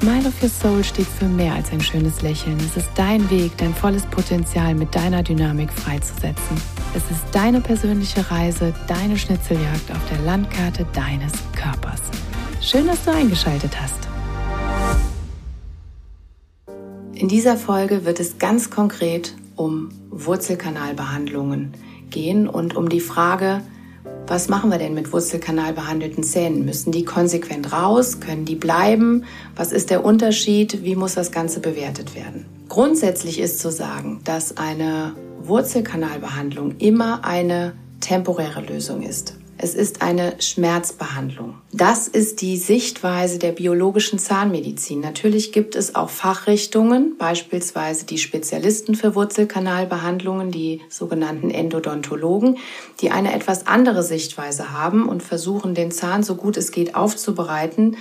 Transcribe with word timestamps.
Smile 0.00 0.28
of 0.28 0.42
Your 0.42 0.50
Soul 0.50 0.84
steht 0.84 1.06
für 1.06 1.24
mehr 1.24 1.54
als 1.54 1.72
ein 1.72 1.80
schönes 1.80 2.20
Lächeln. 2.20 2.58
Es 2.58 2.76
ist 2.76 2.90
dein 2.96 3.30
Weg, 3.30 3.56
dein 3.56 3.74
volles 3.74 4.04
Potenzial 4.04 4.74
mit 4.74 4.94
deiner 4.94 5.22
Dynamik 5.22 5.72
freizusetzen. 5.72 6.60
Es 6.94 7.02
ist 7.10 7.24
deine 7.32 7.62
persönliche 7.62 8.30
Reise, 8.30 8.74
deine 8.88 9.16
Schnitzeljagd 9.16 9.90
auf 9.90 10.06
der 10.10 10.18
Landkarte 10.18 10.86
deines 10.92 11.32
Körpers. 11.54 12.02
Schön, 12.60 12.86
dass 12.86 13.04
du 13.04 13.10
eingeschaltet 13.10 13.72
hast. 13.80 14.06
In 17.14 17.28
dieser 17.28 17.56
Folge 17.56 18.04
wird 18.04 18.20
es 18.20 18.36
ganz 18.36 18.68
konkret 18.68 19.34
um 19.56 19.88
Wurzelkanalbehandlungen 20.10 21.72
gehen 22.10 22.48
und 22.48 22.76
um 22.76 22.90
die 22.90 23.00
Frage, 23.00 23.62
was 24.28 24.48
machen 24.48 24.70
wir 24.70 24.78
denn 24.78 24.94
mit 24.94 25.12
Wurzelkanal 25.12 25.72
behandelten 25.72 26.24
Zähnen? 26.24 26.64
Müssen 26.64 26.90
die 26.90 27.04
konsequent 27.04 27.72
raus? 27.72 28.18
Können 28.18 28.44
die 28.44 28.56
bleiben? 28.56 29.24
Was 29.54 29.70
ist 29.70 29.90
der 29.90 30.04
Unterschied? 30.04 30.82
Wie 30.82 30.96
muss 30.96 31.14
das 31.14 31.30
Ganze 31.30 31.60
bewertet 31.60 32.16
werden? 32.16 32.44
Grundsätzlich 32.68 33.38
ist 33.38 33.60
zu 33.60 33.70
sagen, 33.70 34.20
dass 34.24 34.56
eine 34.56 35.14
Wurzelkanalbehandlung 35.42 36.76
immer 36.78 37.24
eine 37.24 37.74
temporäre 38.00 38.62
Lösung 38.62 39.02
ist. 39.02 39.36
Es 39.58 39.74
ist 39.74 40.02
eine 40.02 40.34
Schmerzbehandlung. 40.38 41.54
Das 41.72 42.08
ist 42.08 42.42
die 42.42 42.58
Sichtweise 42.58 43.38
der 43.38 43.52
biologischen 43.52 44.18
Zahnmedizin. 44.18 45.00
Natürlich 45.00 45.50
gibt 45.50 45.76
es 45.76 45.94
auch 45.94 46.10
Fachrichtungen, 46.10 47.16
beispielsweise 47.16 48.04
die 48.04 48.18
Spezialisten 48.18 48.94
für 48.94 49.14
Wurzelkanalbehandlungen, 49.14 50.50
die 50.50 50.82
sogenannten 50.90 51.50
Endodontologen, 51.50 52.58
die 53.00 53.10
eine 53.10 53.34
etwas 53.34 53.66
andere 53.66 54.02
Sichtweise 54.02 54.72
haben 54.72 55.08
und 55.08 55.22
versuchen, 55.22 55.74
den 55.74 55.90
Zahn 55.90 56.22
so 56.22 56.34
gut 56.34 56.56
es 56.58 56.70
geht 56.70 56.94
aufzubereiten, 56.94 57.96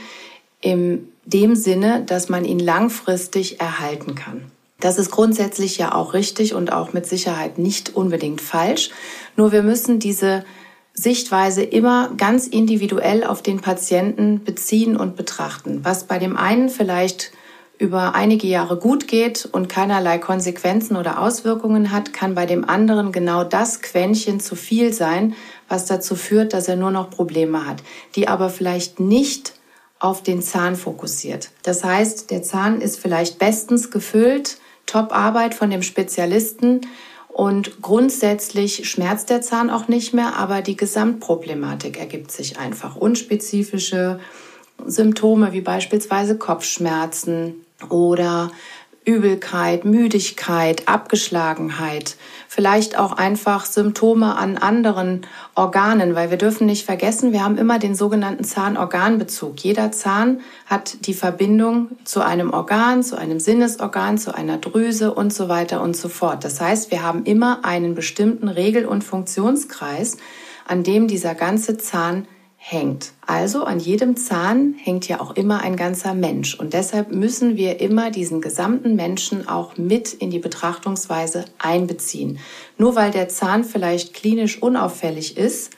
in 0.61 1.07
dem 1.25 1.55
Sinne, 1.55 2.03
dass 2.05 2.27
man 2.27 2.43
ihn 2.43 2.59
langfristig 2.59 3.61
erhalten 3.61 4.15
kann. 4.15 4.51
Das 4.79 4.97
ist 4.97 5.09
grundsätzlich 5.09 5.77
ja 5.77 5.95
auch 5.95 6.13
richtig 6.13 6.53
und 6.53 6.73
auch 6.73 6.91
mit 6.91 7.05
Sicherheit 7.05 7.57
nicht 7.57 7.95
unbedingt 7.95 8.41
falsch. 8.41 8.89
Nur 9.37 9.51
wir 9.51 9.63
müssen 9.63 9.99
diese 9.99 10.43
Sichtweise 10.95 11.61
immer 11.61 12.11
ganz 12.17 12.47
individuell 12.47 13.25
auf 13.25 13.43
den 13.43 13.59
Patienten 13.59 14.43
beziehen 14.43 14.95
und 14.95 15.17
betrachten. 15.17 15.81
Was 15.83 16.05
bei 16.05 16.19
dem 16.19 16.37
einen 16.37 16.69
vielleicht 16.69 17.31
über 17.77 18.15
einige 18.15 18.47
Jahre 18.47 18.77
gut 18.77 19.07
geht 19.07 19.47
und 19.51 19.67
keinerlei 19.67 20.17
Konsequenzen 20.17 20.95
oder 20.95 21.19
Auswirkungen 21.19 21.91
hat, 21.91 22.13
kann 22.13 22.33
bei 22.33 22.45
dem 22.45 22.67
anderen 22.67 23.11
genau 23.11 23.43
das 23.43 23.81
Quäntchen 23.81 24.39
zu 24.39 24.55
viel 24.55 24.93
sein, 24.93 25.35
was 25.67 25.85
dazu 25.85 26.15
führt, 26.15 26.53
dass 26.53 26.69
er 26.69 26.77
nur 26.77 26.91
noch 26.91 27.09
Probleme 27.09 27.67
hat, 27.67 27.83
die 28.15 28.29
aber 28.29 28.49
vielleicht 28.49 29.01
nicht 29.01 29.53
auf 29.99 30.23
den 30.23 30.41
Zahn 30.41 30.77
fokussiert. 30.77 31.49
Das 31.63 31.83
heißt, 31.83 32.31
der 32.31 32.43
Zahn 32.43 32.79
ist 32.79 32.99
vielleicht 32.99 33.39
bestens 33.39 33.91
gefüllt, 33.91 34.57
Top-Arbeit 34.85 35.55
von 35.55 35.69
dem 35.69 35.81
Spezialisten, 35.81 36.81
und 37.35 37.81
grundsätzlich 37.81 38.89
schmerzt 38.89 39.29
der 39.29 39.41
Zahn 39.41 39.69
auch 39.69 39.89
nicht 39.89 40.13
mehr, 40.13 40.37
aber 40.37 40.61
die 40.61 40.77
Gesamtproblematik 40.77 41.99
ergibt 41.99 42.31
sich 42.31 42.57
einfach. 42.57 42.95
Unspezifische 42.95 44.21
Symptome 44.85 45.51
wie 45.51 45.59
beispielsweise 45.59 46.37
Kopfschmerzen 46.37 47.55
oder 47.89 48.51
Übelkeit, 49.03 49.83
Müdigkeit, 49.83 50.87
Abgeschlagenheit, 50.87 52.15
vielleicht 52.55 52.97
auch 52.97 53.11
einfach 53.11 53.65
Symptome 53.65 54.37
an 54.37 54.55
anderen 54.55 55.27
Organen, 55.55 56.15
weil 56.15 56.29
wir 56.29 56.37
dürfen 56.37 56.65
nicht 56.65 56.85
vergessen, 56.85 57.33
wir 57.33 57.43
haben 57.43 57.57
immer 57.57 57.79
den 57.79 57.95
sogenannten 57.95 58.45
Zahnorganbezug. 58.45 59.59
Jeder 59.59 59.91
Zahn 59.91 60.39
hat 60.65 61.05
die 61.05 61.13
Verbindung 61.13 61.89
zu 62.05 62.21
einem 62.21 62.51
Organ, 62.51 63.03
zu 63.03 63.17
einem 63.17 63.41
Sinnesorgan, 63.41 64.17
zu 64.17 64.33
einer 64.33 64.57
Drüse 64.57 65.13
und 65.13 65.33
so 65.33 65.49
weiter 65.49 65.81
und 65.81 65.97
so 65.97 66.07
fort. 66.07 66.45
Das 66.45 66.61
heißt, 66.61 66.91
wir 66.91 67.03
haben 67.03 67.25
immer 67.25 67.65
einen 67.65 67.93
bestimmten 67.93 68.47
Regel- 68.47 68.85
und 68.85 69.03
Funktionskreis, 69.03 70.15
an 70.65 70.83
dem 70.83 71.09
dieser 71.09 71.35
ganze 71.35 71.77
Zahn 71.77 72.25
hängt. 72.67 73.11
Also 73.27 73.63
an 73.63 73.79
jedem 73.79 74.17
Zahn 74.17 74.73
hängt 74.81 75.07
ja 75.07 75.21
auch 75.21 75.35
immer 75.35 75.61
ein 75.61 75.75
ganzer 75.75 76.15
Mensch. 76.15 76.55
Und 76.55 76.73
deshalb 76.73 77.11
müssen 77.11 77.57
wir 77.57 77.79
immer 77.79 78.09
diesen 78.09 78.41
gesamten 78.41 78.95
Menschen 78.95 79.47
auch 79.47 79.77
mit 79.77 80.13
in 80.13 80.31
die 80.31 80.39
Betrachtungsweise 80.39 81.45
einbeziehen. 81.59 82.39
Nur 82.79 82.95
weil 82.95 83.11
der 83.11 83.29
Zahn 83.29 83.65
vielleicht 83.65 84.15
klinisch 84.15 84.63
unauffällig 84.63 85.37
ist 85.37 85.73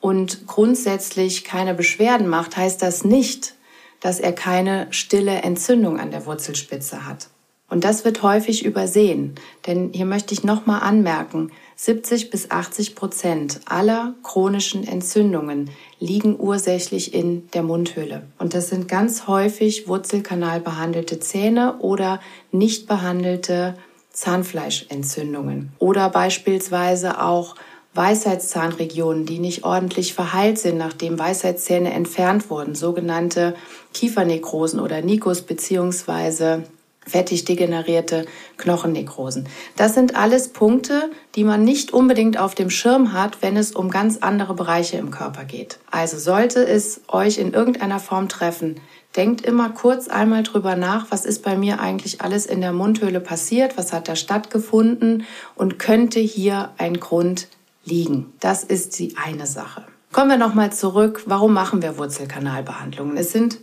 und 0.00 0.48
grundsätzlich 0.48 1.44
keine 1.44 1.74
Beschwerden 1.74 2.26
macht, 2.26 2.56
heißt 2.56 2.82
das 2.82 3.04
nicht, 3.04 3.54
dass 4.00 4.18
er 4.18 4.32
keine 4.32 4.88
stille 4.90 5.42
Entzündung 5.42 6.00
an 6.00 6.10
der 6.10 6.26
Wurzelspitze 6.26 7.06
hat. 7.06 7.28
Und 7.68 7.84
das 7.84 8.04
wird 8.04 8.22
häufig 8.24 8.64
übersehen. 8.64 9.36
Denn 9.66 9.92
hier 9.94 10.06
möchte 10.06 10.34
ich 10.34 10.42
nochmal 10.42 10.82
anmerken, 10.82 11.52
70 11.84 12.30
bis 12.30 12.48
80 12.48 12.94
Prozent 12.94 13.60
aller 13.64 14.14
chronischen 14.22 14.86
Entzündungen 14.86 15.68
liegen 15.98 16.38
ursächlich 16.38 17.12
in 17.12 17.50
der 17.54 17.64
Mundhöhle. 17.64 18.22
Und 18.38 18.54
das 18.54 18.68
sind 18.68 18.86
ganz 18.86 19.26
häufig 19.26 19.88
Wurzelkanalbehandelte 19.88 21.18
Zähne 21.18 21.78
oder 21.80 22.20
nicht 22.52 22.86
behandelte 22.86 23.74
Zahnfleischentzündungen. 24.12 25.72
Oder 25.80 26.08
beispielsweise 26.08 27.20
auch 27.20 27.56
Weisheitszahnregionen, 27.94 29.26
die 29.26 29.40
nicht 29.40 29.64
ordentlich 29.64 30.14
verheilt 30.14 30.60
sind, 30.60 30.78
nachdem 30.78 31.18
Weisheitszähne 31.18 31.92
entfernt 31.92 32.48
wurden, 32.48 32.76
sogenannte 32.76 33.56
Kiefernekrosen 33.92 34.78
oder 34.78 35.02
Nikos 35.02 35.42
beziehungsweise 35.42 36.62
fettig 37.06 37.44
degenerierte 37.44 38.26
Knochennekrosen. 38.58 39.48
Das 39.76 39.94
sind 39.94 40.16
alles 40.16 40.48
Punkte, 40.48 41.10
die 41.34 41.44
man 41.44 41.64
nicht 41.64 41.92
unbedingt 41.92 42.38
auf 42.38 42.54
dem 42.54 42.70
Schirm 42.70 43.12
hat, 43.12 43.42
wenn 43.42 43.56
es 43.56 43.72
um 43.72 43.90
ganz 43.90 44.18
andere 44.18 44.54
Bereiche 44.54 44.96
im 44.98 45.10
Körper 45.10 45.44
geht. 45.44 45.78
Also 45.90 46.18
sollte 46.18 46.64
es 46.66 47.00
euch 47.08 47.38
in 47.38 47.52
irgendeiner 47.52 47.98
Form 47.98 48.28
treffen, 48.28 48.80
denkt 49.16 49.42
immer 49.42 49.70
kurz 49.70 50.08
einmal 50.08 50.42
drüber 50.42 50.76
nach, 50.76 51.10
was 51.10 51.26
ist 51.26 51.42
bei 51.42 51.56
mir 51.56 51.80
eigentlich 51.80 52.20
alles 52.20 52.46
in 52.46 52.60
der 52.60 52.72
Mundhöhle 52.72 53.20
passiert, 53.20 53.76
was 53.76 53.92
hat 53.92 54.08
da 54.08 54.16
stattgefunden 54.16 55.24
und 55.54 55.78
könnte 55.78 56.20
hier 56.20 56.70
ein 56.78 56.98
Grund 57.00 57.48
liegen. 57.84 58.32
Das 58.40 58.64
ist 58.64 58.98
die 58.98 59.16
eine 59.22 59.46
Sache. 59.46 59.84
Kommen 60.12 60.30
wir 60.30 60.36
nochmal 60.36 60.72
zurück. 60.72 61.22
Warum 61.26 61.52
machen 61.54 61.82
wir 61.82 61.98
Wurzelkanalbehandlungen? 61.98 63.16
Es 63.16 63.32
sind 63.32 63.58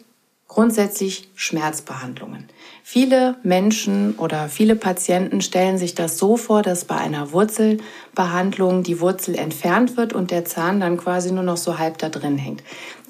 grundsätzlich 0.50 1.30
Schmerzbehandlungen. 1.36 2.50
Viele 2.84 3.38
Menschen 3.44 4.16
oder 4.16 4.50
viele 4.50 4.76
Patienten 4.76 5.42
stellen 5.42 5.78
sich 5.78 5.96
das 5.96 6.18
so 6.18 6.36
vor, 6.36 6.64
dass 6.64 6.86
bei 6.86 6.98
einer 6.98 7.32
Wurzelbehandlung 7.32 8.84
die 8.84 9.00
Wurzel 9.00 9.36
entfernt 9.36 9.96
wird 9.96 10.12
und 10.12 10.32
der 10.32 10.44
Zahn 10.44 10.82
dann 10.82 10.98
quasi 10.98 11.32
nur 11.32 11.44
noch 11.44 11.56
so 11.56 11.78
halb 11.78 12.00
da 12.00 12.10
drin 12.10 12.38
hängt. 12.38 12.64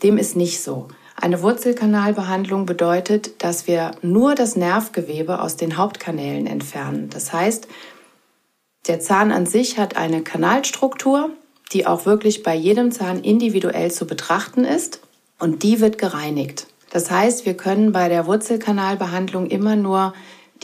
Dem 0.03 0.17
ist 0.17 0.35
nicht 0.35 0.61
so. 0.61 0.89
Eine 1.16 1.41
Wurzelkanalbehandlung 1.41 2.66
bedeutet, 2.66 3.41
dass 3.41 3.67
wir 3.67 3.91
nur 4.01 4.35
das 4.35 4.56
Nervgewebe 4.56 5.41
aus 5.41 5.56
den 5.56 5.77
Hauptkanälen 5.77 6.45
entfernen. 6.45 7.09
Das 7.09 7.33
heißt, 7.33 7.67
der 8.88 9.00
Zahn 9.00 9.31
an 9.31 9.45
sich 9.45 9.77
hat 9.77 9.95
eine 9.95 10.24
Kanalstruktur, 10.24 11.30
die 11.71 11.88
auch 11.88 12.06
wirklich 12.06 12.44
bei 12.44 12.56
jedem 12.56 12.92
Zahn 12.92 13.21
individuell 13.21 13.92
zu 13.92 14.06
betrachten 14.06 14.65
ist 14.65 15.00
und 15.39 15.63
die 15.63 15.80
wird 15.80 15.97
gereinigt. 15.97 16.68
Das 16.89 17.12
heißt, 17.12 17.45
wir 17.45 17.56
können 17.56 17.91
bei 17.91 18.09
der 18.09 18.25
Wurzelkanalbehandlung 18.25 19.47
immer 19.47 19.75
nur 19.75 20.13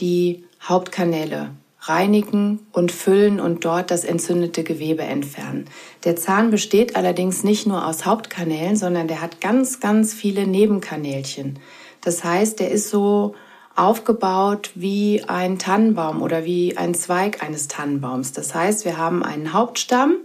die 0.00 0.44
Hauptkanäle 0.62 1.50
reinigen 1.80 2.66
und 2.72 2.90
füllen 2.90 3.38
und 3.38 3.64
dort 3.64 3.90
das 3.90 4.04
entzündete 4.04 4.64
Gewebe 4.64 5.02
entfernen. 5.02 5.66
Der 6.04 6.16
Zahn 6.16 6.50
besteht 6.50 6.96
allerdings 6.96 7.44
nicht 7.44 7.66
nur 7.66 7.86
aus 7.86 8.04
Hauptkanälen, 8.04 8.76
sondern 8.76 9.06
der 9.06 9.20
hat 9.22 9.40
ganz, 9.40 9.78
ganz 9.78 10.12
viele 10.12 10.46
Nebenkanälchen. 10.46 11.58
Das 12.00 12.24
heißt, 12.24 12.58
der 12.60 12.70
ist 12.70 12.90
so 12.90 13.34
aufgebaut 13.76 14.70
wie 14.74 15.22
ein 15.26 15.58
Tannenbaum 15.58 16.22
oder 16.22 16.44
wie 16.44 16.76
ein 16.76 16.94
Zweig 16.94 17.42
eines 17.42 17.68
Tannenbaums. 17.68 18.32
Das 18.32 18.54
heißt, 18.54 18.84
wir 18.84 18.96
haben 18.96 19.22
einen 19.22 19.52
Hauptstamm 19.52 20.16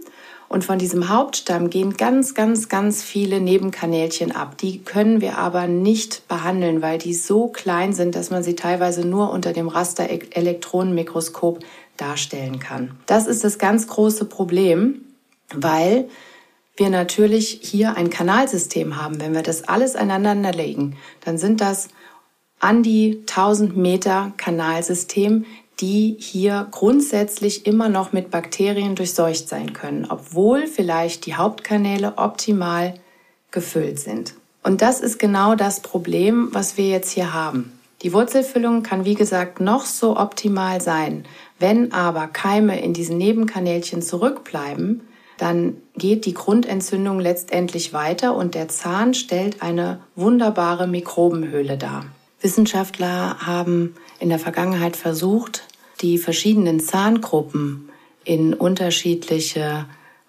und 0.52 0.64
von 0.64 0.78
diesem 0.78 1.08
Hauptstamm 1.08 1.70
gehen 1.70 1.96
ganz, 1.96 2.34
ganz, 2.34 2.68
ganz 2.68 3.02
viele 3.02 3.40
Nebenkanälchen 3.40 4.32
ab. 4.32 4.58
Die 4.58 4.82
können 4.82 5.22
wir 5.22 5.38
aber 5.38 5.66
nicht 5.66 6.28
behandeln, 6.28 6.82
weil 6.82 6.98
die 6.98 7.14
so 7.14 7.48
klein 7.48 7.94
sind, 7.94 8.14
dass 8.14 8.28
man 8.30 8.42
sie 8.42 8.54
teilweise 8.54 9.06
nur 9.06 9.30
unter 9.30 9.54
dem 9.54 9.68
Raster-Elektronenmikroskop 9.68 11.60
darstellen 11.96 12.58
kann. 12.58 12.98
Das 13.06 13.26
ist 13.26 13.44
das 13.44 13.58
ganz 13.58 13.86
große 13.86 14.26
Problem, 14.26 15.02
weil 15.54 16.08
wir 16.76 16.90
natürlich 16.90 17.60
hier 17.62 17.96
ein 17.96 18.10
Kanalsystem 18.10 19.02
haben. 19.02 19.20
Wenn 19.20 19.34
wir 19.34 19.42
das 19.42 19.64
alles 19.64 19.96
einander 19.96 20.52
legen, 20.52 20.96
dann 21.24 21.38
sind 21.38 21.60
das 21.62 21.88
an 22.62 22.84
die 22.84 23.18
1000 23.28 23.76
Meter 23.76 24.32
Kanalsystem, 24.36 25.44
die 25.80 26.16
hier 26.18 26.68
grundsätzlich 26.70 27.66
immer 27.66 27.88
noch 27.88 28.12
mit 28.12 28.30
Bakterien 28.30 28.94
durchseucht 28.94 29.48
sein 29.48 29.72
können, 29.72 30.06
obwohl 30.08 30.68
vielleicht 30.68 31.26
die 31.26 31.34
Hauptkanäle 31.34 32.14
optimal 32.18 32.94
gefüllt 33.50 33.98
sind. 33.98 34.34
Und 34.62 34.80
das 34.80 35.00
ist 35.00 35.18
genau 35.18 35.56
das 35.56 35.80
Problem, 35.80 36.50
was 36.52 36.76
wir 36.76 36.88
jetzt 36.88 37.10
hier 37.10 37.34
haben. 37.34 37.72
Die 38.02 38.12
Wurzelfüllung 38.12 38.84
kann, 38.84 39.04
wie 39.04 39.16
gesagt, 39.16 39.60
noch 39.60 39.84
so 39.84 40.16
optimal 40.16 40.80
sein. 40.80 41.24
Wenn 41.58 41.92
aber 41.92 42.28
Keime 42.28 42.80
in 42.80 42.92
diesen 42.92 43.18
Nebenkanälchen 43.18 44.02
zurückbleiben, 44.02 45.00
dann 45.36 45.78
geht 45.96 46.26
die 46.26 46.34
Grundentzündung 46.34 47.18
letztendlich 47.18 47.92
weiter 47.92 48.36
und 48.36 48.54
der 48.54 48.68
Zahn 48.68 49.14
stellt 49.14 49.62
eine 49.62 49.98
wunderbare 50.14 50.86
Mikrobenhöhle 50.86 51.76
dar. 51.76 52.04
Wissenschaftler 52.42 53.38
haben 53.46 53.94
in 54.18 54.28
der 54.28 54.38
Vergangenheit 54.38 54.96
versucht, 54.96 55.62
die 56.00 56.18
verschiedenen 56.18 56.80
Zahngruppen 56.80 57.88
in 58.24 58.54
unterschiedliche 58.54 59.86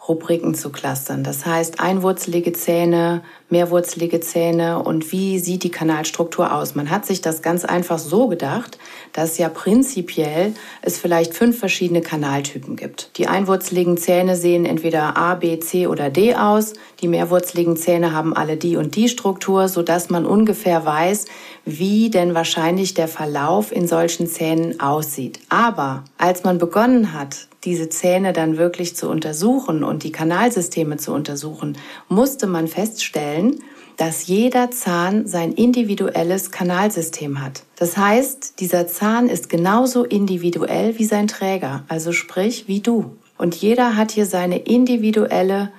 Rubriken 0.07 0.53
zu 0.53 0.69
clustern. 0.69 1.23
Das 1.23 1.45
heißt, 1.45 1.79
einwurzelige 1.79 2.51
Zähne, 2.51 3.23
mehrwurzelige 3.49 4.19
Zähne 4.19 4.83
und 4.83 5.11
wie 5.13 5.39
sieht 5.39 5.63
die 5.63 5.71
Kanalstruktur 5.71 6.53
aus? 6.53 6.75
Man 6.75 6.89
hat 6.89 7.05
sich 7.05 7.21
das 7.21 7.41
ganz 7.41 7.63
einfach 7.63 7.99
so 7.99 8.27
gedacht, 8.27 8.77
dass 9.13 9.37
ja 9.37 9.47
prinzipiell 9.47 10.53
es 10.81 10.97
vielleicht 10.97 11.33
fünf 11.33 11.57
verschiedene 11.57 12.01
Kanaltypen 12.01 12.75
gibt. 12.75 13.17
Die 13.17 13.27
einwurzeligen 13.27 13.95
Zähne 13.97 14.35
sehen 14.35 14.65
entweder 14.65 15.15
A, 15.15 15.35
B, 15.35 15.59
C 15.59 15.87
oder 15.87 16.09
D 16.09 16.35
aus. 16.35 16.73
Die 17.01 17.07
mehrwurzeligen 17.07 17.77
Zähne 17.77 18.11
haben 18.11 18.35
alle 18.35 18.57
die 18.57 18.75
und 18.75 18.95
die 18.95 19.07
Struktur, 19.07 19.69
so 19.69 19.83
dass 19.83 20.09
man 20.09 20.25
ungefähr 20.25 20.85
weiß, 20.85 21.25
wie 21.63 22.09
denn 22.09 22.33
wahrscheinlich 22.33 22.93
der 22.93 23.07
Verlauf 23.07 23.71
in 23.71 23.87
solchen 23.87 24.27
Zähnen 24.27 24.81
aussieht. 24.81 25.39
Aber 25.47 26.03
als 26.17 26.43
man 26.43 26.57
begonnen 26.57 27.13
hat, 27.13 27.47
diese 27.65 27.89
Zähne 27.89 28.33
dann 28.33 28.57
wirklich 28.57 28.95
zu 28.95 29.09
untersuchen 29.09 29.83
und 29.83 30.03
die 30.03 30.11
Kanalsysteme 30.11 30.97
zu 30.97 31.13
untersuchen, 31.13 31.77
musste 32.09 32.47
man 32.47 32.67
feststellen, 32.67 33.59
dass 33.97 34.27
jeder 34.27 34.71
Zahn 34.71 35.27
sein 35.27 35.53
individuelles 35.53 36.51
Kanalsystem 36.51 37.41
hat. 37.43 37.63
Das 37.75 37.97
heißt, 37.97 38.59
dieser 38.59 38.87
Zahn 38.87 39.29
ist 39.29 39.49
genauso 39.49 40.03
individuell 40.03 40.97
wie 40.97 41.05
sein 41.05 41.27
Träger, 41.27 41.83
also 41.87 42.11
sprich 42.11 42.67
wie 42.67 42.79
du. 42.79 43.15
Und 43.37 43.55
jeder 43.55 43.95
hat 43.95 44.11
hier 44.11 44.25
seine 44.25 44.57
individuelle 44.59 45.71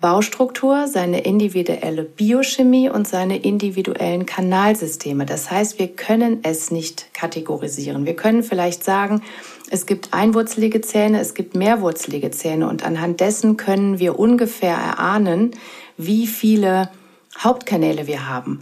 Baustruktur, 0.00 0.86
seine 0.86 1.20
individuelle 1.20 2.02
Biochemie 2.02 2.90
und 2.90 3.08
seine 3.08 3.38
individuellen 3.38 4.26
Kanalsysteme. 4.26 5.24
Das 5.24 5.50
heißt, 5.50 5.78
wir 5.78 5.88
können 5.88 6.40
es 6.42 6.70
nicht 6.70 7.14
kategorisieren. 7.14 8.04
Wir 8.04 8.14
können 8.14 8.42
vielleicht 8.42 8.84
sagen, 8.84 9.22
es 9.70 9.86
gibt 9.86 10.12
einwurzelige 10.12 10.80
Zähne, 10.80 11.20
es 11.20 11.34
gibt 11.34 11.54
mehrwurzelige 11.54 12.30
Zähne 12.30 12.68
und 12.68 12.84
anhand 12.84 13.20
dessen 13.20 13.56
können 13.56 13.98
wir 13.98 14.18
ungefähr 14.18 14.76
erahnen, 14.76 15.52
wie 15.96 16.26
viele 16.26 16.90
Hauptkanäle 17.38 18.06
wir 18.06 18.28
haben. 18.28 18.60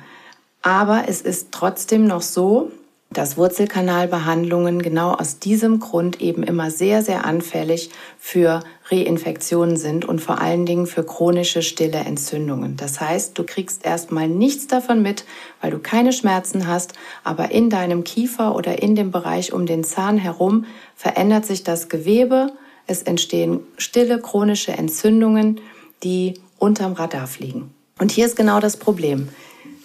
Aber 0.63 1.05
es 1.09 1.21
ist 1.21 1.49
trotzdem 1.51 2.07
noch 2.07 2.23
so, 2.23 2.71
dass 3.11 3.37
Wurzelkanalbehandlungen 3.37 4.81
genau 4.81 5.13
aus 5.13 5.39
diesem 5.39 5.81
Grund 5.81 6.21
eben 6.21 6.43
immer 6.43 6.71
sehr, 6.71 7.03
sehr 7.03 7.25
anfällig 7.25 7.91
für 8.19 8.63
Reinfektionen 8.93 9.77
sind 9.77 10.05
und 10.05 10.21
vor 10.21 10.41
allen 10.41 10.67
Dingen 10.67 10.87
für 10.87 11.05
chronische 11.05 11.63
stille 11.63 11.99
Entzündungen. 11.99 12.77
Das 12.77 13.01
heißt, 13.01 13.39
du 13.39 13.45
kriegst 13.45 13.85
erstmal 13.85 14.29
nichts 14.29 14.67
davon 14.67 15.01
mit, 15.01 15.25
weil 15.61 15.71
du 15.71 15.79
keine 15.79 16.13
Schmerzen 16.13 16.67
hast, 16.67 16.93
aber 17.25 17.51
in 17.51 17.71
deinem 17.71 18.05
Kiefer 18.05 18.55
oder 18.55 18.83
in 18.83 18.95
dem 18.95 19.11
Bereich 19.11 19.53
um 19.53 19.67
den 19.67 19.83
Zahn 19.83 20.19
herum 20.19 20.67
verändert 20.95 21.47
sich 21.47 21.65
das 21.65 21.89
Gewebe, 21.89 22.53
es 22.87 23.03
entstehen 23.03 23.61
stille 23.79 24.21
chronische 24.21 24.73
Entzündungen, 24.73 25.61
die 26.03 26.35
unterm 26.59 26.93
Radar 26.93 27.27
fliegen. 27.27 27.73
Und 27.99 28.13
hier 28.13 28.27
ist 28.27 28.37
genau 28.37 28.61
das 28.61 28.77
Problem. 28.77 29.29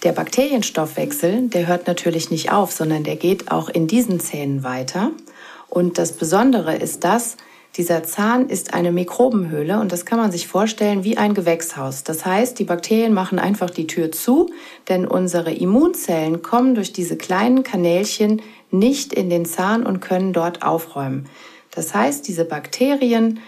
Der 0.04 0.12
Bakterienstoffwechsel, 0.12 1.48
der 1.50 1.68
hört 1.68 1.88
natürlich 1.88 2.30
nicht 2.30 2.52
auf, 2.52 2.72
sondern 2.72 3.04
der 3.04 3.16
geht 3.16 3.52
auch 3.52 3.70
in 3.70 3.88
diesen 3.88 4.20
Zähnen 4.20 4.64
weiter. 4.64 5.12
Und 5.70 5.98
das 5.98 6.14
Besondere 6.14 6.76
ist 6.76 7.04
das, 7.04 7.38
dieser 7.76 8.04
Zahn 8.04 8.50
ist 8.50 8.74
eine 8.74 8.92
Mikrobenhöhle 8.92 9.80
und 9.80 9.92
das 9.92 10.06
kann 10.06 10.18
man 10.18 10.32
sich 10.32 10.48
vorstellen 10.48 11.04
wie 11.04 11.18
ein 11.18 11.36
Gewächshaus. 11.36 12.04
Das 12.04 12.26
heißt, 12.26 12.58
die 12.58 12.64
Bakterien 12.64 13.14
machen 13.14 13.38
einfach 13.38 13.70
die 13.70 13.86
Tür 13.86 14.12
zu, 14.12 14.50
denn 14.88 15.06
unsere 15.06 15.54
Immunzellen 15.54 16.42
kommen 16.42 16.74
durch 16.74 16.92
diese 16.92 17.18
kleinen 17.18 17.64
Kanälchen 17.64 18.42
nicht 18.72 19.14
in 19.14 19.30
den 19.30 19.46
Zahn 19.46 19.86
und 19.86 20.00
können 20.00 20.34
dort 20.34 20.64
aufräumen. 20.64 21.28
Das 21.70 21.94
heißt, 21.94 22.28
diese 22.28 22.46
Bakterien 22.46 23.40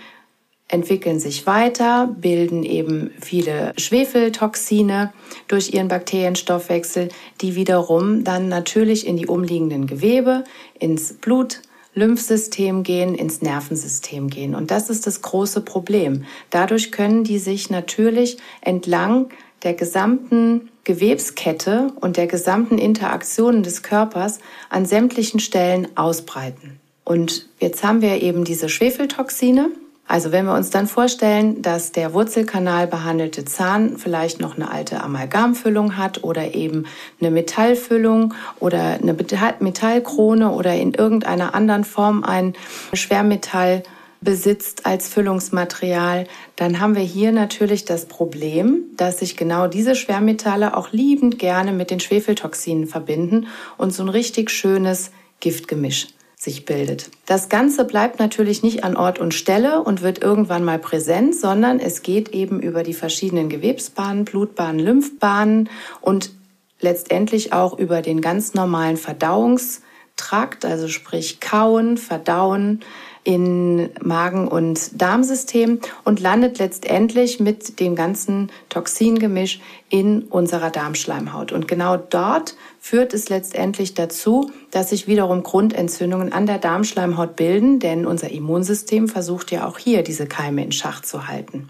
entwickeln 0.68 1.20
sich 1.20 1.48
weiter, 1.48 2.16
bilden 2.16 2.64
eben 2.64 3.12
viele 3.20 3.74
Schwefeltoxine 3.78 5.12
durch 5.48 5.74
ihren 5.74 5.88
Bakterienstoffwechsel, 5.88 7.10
die 7.42 7.56
wiederum 7.56 8.24
dann 8.24 8.48
natürlich 8.48 9.08
in 9.08 9.18
die 9.18 9.26
umliegenden 9.26 9.88
Gewebe, 9.88 10.44
ins 10.78 11.14
Blut, 11.14 11.64
Lymphsystem 12.00 12.84
gehen, 12.84 13.14
ins 13.14 13.42
Nervensystem 13.42 14.30
gehen. 14.30 14.56
Und 14.56 14.72
das 14.72 14.90
ist 14.90 15.06
das 15.06 15.22
große 15.22 15.62
Problem. 15.62 16.26
Dadurch 16.50 16.92
können 16.92 17.24
die 17.24 17.38
sich 17.38 17.70
natürlich 17.70 18.38
entlang 18.62 19.30
der 19.64 19.74
gesamten 19.74 20.70
Gewebskette 20.86 21.92
und 22.00 22.18
der 22.18 22.28
gesamten 22.28 22.78
Interaktionen 22.78 23.62
des 23.62 23.84
Körpers 23.84 24.40
an 24.70 24.86
sämtlichen 24.86 25.40
Stellen 25.40 25.88
ausbreiten. 25.96 26.80
Und 27.04 27.48
jetzt 27.60 27.84
haben 27.84 28.02
wir 28.02 28.22
eben 28.22 28.44
diese 28.44 28.70
Schwefeltoxine, 28.70 29.70
also 30.10 30.32
wenn 30.32 30.46
wir 30.46 30.56
uns 30.56 30.72
dann 30.72 30.88
vorstellen, 30.88 31.62
dass 31.62 31.92
der 31.92 32.16
Wurzelkanal 32.16 32.88
behandelte 32.88 33.46
Zahn 33.46 34.00
vielleicht 34.00 34.40
noch 34.40 34.56
eine 34.56 34.72
alte 34.72 35.02
Amalgamfüllung 35.04 35.98
hat 35.98 36.24
oder 36.24 36.56
eben 36.56 36.88
eine 37.22 37.30
Metallfüllung 37.30 38.34
oder 38.60 38.98
eine 39.00 39.14
Metallkrone 39.14 40.50
oder 40.50 40.74
in 40.74 40.96
irgendeiner 40.96 41.54
anderen 41.54 41.84
Form 41.84 42.24
ein 42.24 42.56
Schwermetall 42.92 43.84
besitzt 44.20 44.88
als 44.88 45.08
Füllungsmaterial, 45.10 46.26
dann 46.56 46.80
haben 46.80 46.96
wir 46.96 47.04
hier 47.04 47.32
natürlich 47.32 47.86
das 47.86 48.08
Problem, 48.08 48.86
dass 48.98 49.20
sich 49.20 49.38
genau 49.38 49.68
diese 49.68 49.94
Schwermetalle 49.94 50.76
auch 50.76 50.92
liebend 50.92 51.38
gerne 51.38 51.72
mit 51.72 51.92
den 51.92 52.00
Schwefeltoxinen 52.00 52.88
verbinden 52.88 53.46
und 53.78 53.94
so 53.94 54.02
ein 54.02 54.10
richtig 54.10 54.50
schönes 54.50 55.12
Giftgemisch 55.40 56.08
sich 56.40 56.64
bildet. 56.64 57.12
Das 57.26 57.50
Ganze 57.50 57.84
bleibt 57.84 58.18
natürlich 58.18 58.64
nicht 58.64 58.86
an 58.86 58.96
Ort 58.96 59.20
und 59.20 59.34
Stelle 59.34 59.84
und 59.84 60.02
wird 60.02 60.24
irgendwann 60.24 60.64
mal 60.64 60.80
präsent, 60.80 61.36
sondern 61.36 61.80
es 61.80 62.02
geht 62.02 62.30
eben 62.30 62.62
über 62.62 62.84
die 62.84 62.94
verschiedenen 62.94 63.50
Gewebsbahnen, 63.50 64.24
Blutbahnen, 64.24 64.80
Lymphbahnen 64.80 65.70
und 66.00 66.32
letztendlich 66.80 67.52
auch 67.52 67.78
über 67.78 68.02
den 68.02 68.22
ganz 68.22 68.54
normalen 68.54 68.96
Verdauungstrakt, 68.96 70.64
also 70.64 70.88
sprich 70.88 71.42
Kauen, 71.42 71.98
Verdauen, 71.98 72.80
in 73.24 73.90
Magen- 74.02 74.48
und 74.48 75.02
Darmsystem 75.02 75.80
und 76.04 76.20
landet 76.20 76.60
letztendlich 76.60 77.40
mit 77.40 77.80
dem 77.80 77.96
ganzen 77.96 78.52
Toxingemisch 78.70 79.60
in 79.90 80.24
unserer 80.24 80.70
Darmschleimhaut. 80.70 81.52
Und 81.52 81.68
genau 81.68 81.98
dort 81.98 82.56
führt 82.80 83.14
es 83.14 83.30
letztendlich 83.30 83.94
dazu, 83.94 84.52
dass 84.72 84.90
sich 84.90 85.08
wiederum 85.08 85.44
Grundentzündungen 85.44 86.32
an 86.32 86.46
der 86.46 86.60
Darmschleimhaut 86.60 87.36
bilden, 87.36 87.80
denn 87.80 88.06
unser 88.06 88.32
Immunsystem 88.32 89.08
versucht 89.08 89.52
ja 89.52 89.68
auch 89.68 89.78
hier 89.78 90.04
diese 90.04 90.28
Keime 90.28 90.64
in 90.64 90.72
Schach 90.72 91.02
zu 91.02 91.28
halten. 91.28 91.70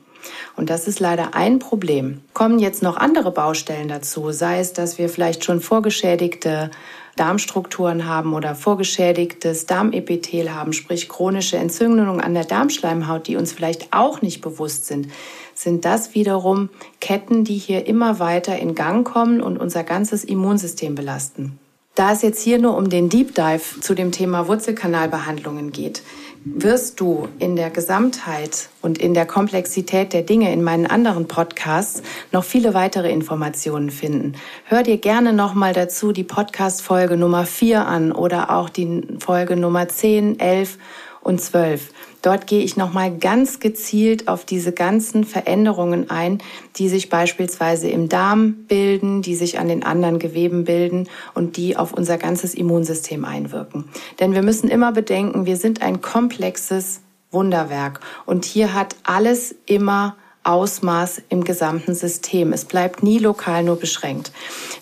Und 0.56 0.70
das 0.70 0.88
ist 0.88 1.00
leider 1.00 1.34
ein 1.34 1.60
Problem. 1.60 2.22
Kommen 2.34 2.60
jetzt 2.60 2.84
noch 2.84 2.98
andere 2.98 3.32
Baustellen 3.32 3.88
dazu, 3.88 4.32
sei 4.32 4.60
es, 4.60 4.74
dass 4.74 4.98
wir 4.98 5.10
vielleicht 5.10 5.44
schon 5.46 5.62
vorgeschädigte 5.62 6.72
Darmstrukturen 7.20 8.06
haben 8.06 8.34
oder 8.34 8.56
vorgeschädigtes 8.56 9.66
Darmepithel 9.66 10.54
haben, 10.54 10.74
sprich 10.74 11.10
chronische 11.10 11.58
Entzündungen 11.58 12.22
an 12.22 12.34
der 12.34 12.46
Darmschleimhaut, 12.46 13.28
die 13.28 13.36
uns 13.36 13.52
vielleicht 13.52 13.92
auch 13.92 14.22
nicht 14.22 14.42
bewusst 14.42 14.86
sind, 14.86 15.08
sind 15.54 15.84
das 15.84 16.16
wiederum 16.16 16.70
Ketten, 17.02 17.44
die 17.44 17.58
hier 17.58 17.86
immer 17.88 18.20
weiter 18.20 18.58
in 18.58 18.76
Gang 18.76 19.06
kommen 19.06 19.42
und 19.42 19.58
unser 19.58 19.84
ganzes 19.84 20.24
Immunsystem 20.24 20.96
belasten. 20.96 21.60
Da 21.96 22.14
es 22.14 22.22
jetzt 22.22 22.42
hier 22.42 22.60
nur 22.60 22.78
um 22.78 22.90
den 22.90 23.10
Deep 23.10 23.36
Dive 23.36 23.82
zu 23.82 23.94
dem 23.94 24.14
Thema 24.14 24.48
Wurzelkanalbehandlungen 24.48 25.74
geht, 25.74 26.02
wirst 26.46 27.00
du 27.00 27.27
in 27.39 27.55
der 27.55 27.69
Gesamtheit 27.69 28.69
und 28.81 28.98
in 28.98 29.13
der 29.13 29.25
Komplexität 29.25 30.13
der 30.13 30.22
Dinge 30.22 30.53
in 30.53 30.63
meinen 30.63 30.86
anderen 30.86 31.27
Podcasts 31.27 32.01
noch 32.31 32.43
viele 32.43 32.74
weitere 32.74 33.12
Informationen 33.12 33.89
finden. 33.89 34.34
Hör 34.65 34.84
dir 34.84 34.98
gerne 34.98 35.34
nochmal 35.34 35.74
dazu 35.74 36.12
die 36.12 36.24
Podcast-Folge 36.24 37.17
Nummer 37.17 37.46
4 37.46 37.86
an 37.86 38.12
oder 38.12 38.51
auch 38.51 38.69
die 38.69 39.03
Folge 39.19 39.55
Nummer 39.55 39.89
10, 39.89 40.39
11 40.39 40.77
und 41.22 41.42
12. 41.42 41.92
Dort 42.22 42.48
gehe 42.48 42.62
ich 42.62 42.76
nochmal 42.76 43.16
ganz 43.18 43.60
gezielt 43.60 44.28
auf 44.28 44.46
diese 44.46 44.72
ganzen 44.72 45.24
Veränderungen 45.24 46.10
ein, 46.10 46.40
die 46.76 46.90
sich 46.90 47.10
beispielsweise 47.10 47.90
im 47.90 48.10
Darm 48.10 48.66
bilden, 48.68 49.22
die 49.22 49.36
sich 49.36 49.58
an 49.60 49.68
den 49.68 49.84
anderen 49.84 50.20
Geweben 50.20 50.66
bilden 50.66 51.08
und 51.34 51.56
die 51.56 51.78
auf 51.78 51.94
unser 51.94 52.18
ganzes 52.18 52.54
Immunsystem 52.54 53.24
einwirken. 53.24 53.86
Denn 54.20 54.34
wir 54.34 54.42
müssen 54.42 54.70
immer 54.70 54.92
bedenken, 54.92 55.46
wir 55.46 55.58
sind 55.58 55.82
ein 55.82 56.02
komplexes 56.02 57.02
Wunderwerk 57.32 58.02
und 58.26 58.44
hier 58.44 58.74
hat 58.74 58.96
alles 59.04 59.56
immer 59.66 60.16
Ausmaß 60.44 61.22
im 61.30 61.44
gesamten 61.44 61.94
System. 61.94 62.54
Es 62.54 62.66
bleibt 62.66 63.04
nie 63.04 63.20
lokal 63.20 63.64
nur 63.64 63.78
beschränkt. 63.78 64.32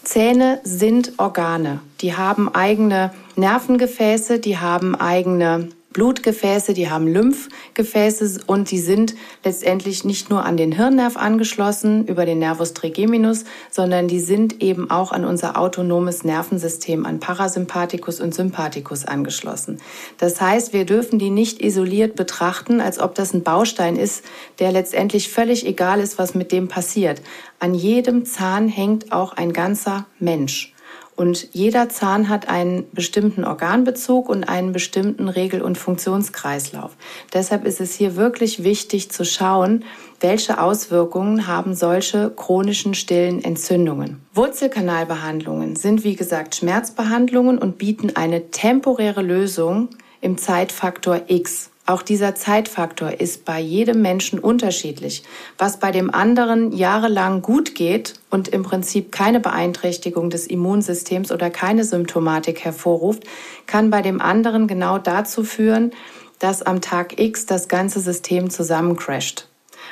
Zähne 0.03 0.61
sind 0.63 1.13
Organe. 1.17 1.81
Die 1.99 2.15
haben 2.15 2.53
eigene 2.53 3.11
Nervengefäße, 3.35 4.39
die 4.39 4.59
haben 4.59 4.95
eigene 4.95 5.69
Blutgefäße, 5.97 6.75
die 6.75 6.91
haben 6.91 7.07
Lymphgefäße 7.07 8.41
und 8.45 8.69
die 8.69 8.77
sind 8.77 9.15
letztendlich 9.43 10.03
nicht 10.03 10.29
nur 10.29 10.45
an 10.45 10.55
den 10.55 10.71
Hirnnerv 10.71 11.17
angeschlossen 11.17 12.05
über 12.05 12.23
den 12.23 12.37
Nervus 12.37 12.75
trigeminus, 12.75 13.45
sondern 13.71 14.07
die 14.07 14.19
sind 14.19 14.61
eben 14.61 14.91
auch 14.91 15.11
an 15.11 15.25
unser 15.25 15.57
autonomes 15.57 16.23
Nervensystem, 16.23 17.03
an 17.07 17.19
Parasympathikus 17.19 18.19
und 18.19 18.35
Sympathikus 18.35 19.05
angeschlossen. 19.05 19.81
Das 20.19 20.39
heißt, 20.39 20.71
wir 20.71 20.85
dürfen 20.85 21.17
die 21.17 21.31
nicht 21.31 21.63
isoliert 21.63 22.15
betrachten, 22.15 22.79
als 22.79 22.99
ob 22.99 23.15
das 23.15 23.33
ein 23.33 23.41
Baustein 23.41 23.95
ist, 23.95 24.23
der 24.59 24.71
letztendlich 24.71 25.29
völlig 25.29 25.65
egal 25.65 25.99
ist, 25.99 26.19
was 26.19 26.35
mit 26.35 26.51
dem 26.51 26.67
passiert. 26.67 27.23
An 27.57 27.73
jedem 27.73 28.23
Zahn 28.23 28.67
hängt 28.67 29.11
auch 29.11 29.33
ein 29.33 29.51
ganzer 29.51 30.05
Mensch. 30.19 30.75
Und 31.17 31.49
jeder 31.51 31.89
Zahn 31.89 32.29
hat 32.29 32.47
einen 32.47 32.85
bestimmten 32.91 33.43
Organbezug 33.43 34.29
und 34.29 34.43
einen 34.43 34.71
bestimmten 34.71 35.29
Regel- 35.29 35.63
und 35.63 35.75
Funktionskreislauf. 35.75 36.95
Deshalb 37.33 37.65
ist 37.65 37.81
es 37.81 37.95
hier 37.95 38.15
wirklich 38.15 38.63
wichtig 38.63 39.09
zu 39.09 39.25
schauen, 39.25 39.83
welche 40.19 40.61
Auswirkungen 40.61 41.47
haben 41.47 41.73
solche 41.73 42.29
chronischen 42.29 42.93
stillen 42.93 43.43
Entzündungen. 43.43 44.21
Wurzelkanalbehandlungen 44.35 45.75
sind 45.75 46.03
wie 46.03 46.15
gesagt 46.15 46.55
Schmerzbehandlungen 46.55 47.57
und 47.57 47.79
bieten 47.79 48.15
eine 48.15 48.51
temporäre 48.51 49.23
Lösung 49.23 49.89
im 50.21 50.37
Zeitfaktor 50.37 51.21
X. 51.27 51.71
Auch 51.87 52.01
dieser 52.01 52.35
Zeitfaktor 52.35 53.21
ist 53.21 53.45
bei 53.45 53.61
jedem 53.61 54.01
Menschen 54.01 54.39
unterschiedlich. 54.39 55.23
Was 55.57 55.79
bei 55.79 55.91
dem 55.91 56.13
anderen 56.13 56.73
jahrelang 56.73 57.41
gut 57.41 57.75
geht 57.75 58.15
und 58.29 58.49
im 58.49 58.63
Prinzip 58.63 59.13
keine 59.13 59.39
Beeinträchtigung 59.39 60.29
des 60.29 60.47
Immunsystems 60.47 61.31
oder 61.31 61.49
keine 61.49 61.85
Symptomatik 61.85 62.65
hervorruft, 62.65 63.23
kann 63.67 63.89
bei 63.89 64.01
dem 64.01 64.19
anderen 64.19 64.67
genau 64.67 64.97
dazu 64.97 65.45
führen, 65.45 65.91
dass 66.39 66.61
am 66.61 66.81
Tag 66.81 67.21
X 67.21 67.45
das 67.45 67.69
ganze 67.69 68.01
System 68.01 68.49
zusammencrasht. 68.49 69.47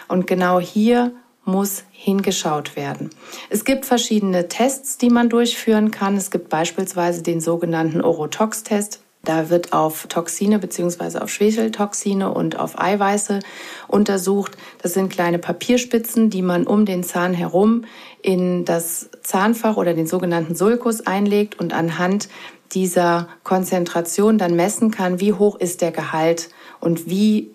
Und 0.09 0.27
genau 0.27 0.59
hier 0.59 1.13
muss 1.45 1.83
hingeschaut 1.91 2.75
werden. 2.75 3.09
Es 3.49 3.63
gibt 3.63 3.85
verschiedene 3.85 4.49
Tests, 4.49 4.97
die 4.97 5.09
man 5.09 5.29
durchführen 5.29 5.91
kann. 5.91 6.17
Es 6.17 6.29
gibt 6.29 6.49
beispielsweise 6.49 7.23
den 7.23 7.39
sogenannten 7.39 8.01
Orotox-Test. 8.01 8.99
Da 9.25 9.49
wird 9.49 9.73
auf 9.73 10.07
Toxine 10.07 10.59
beziehungsweise 10.59 11.21
auf 11.21 11.29
Schwefeltoxine 11.29 12.31
und 12.31 12.57
auf 12.57 12.79
Eiweiße 12.79 13.39
untersucht. 13.87 14.53
Das 14.81 14.93
sind 14.93 15.09
kleine 15.09 15.39
Papierspitzen, 15.39 16.29
die 16.29 16.41
man 16.41 16.65
um 16.65 16.85
den 16.85 17.03
Zahn 17.03 17.33
herum 17.33 17.83
in 18.21 18.65
das 18.65 19.09
Zahnfach 19.23 19.77
oder 19.77 19.93
den 19.93 20.07
sogenannten 20.07 20.55
Sulcus 20.55 21.01
einlegt 21.01 21.59
und 21.59 21.73
anhand 21.73 22.29
dieser 22.71 23.27
Konzentration 23.43 24.37
dann 24.37 24.55
messen 24.55 24.91
kann, 24.91 25.19
wie 25.19 25.33
hoch 25.33 25.55
ist 25.59 25.81
der 25.81 25.91
Gehalt 25.91 26.49
und 26.79 27.09
wie 27.09 27.51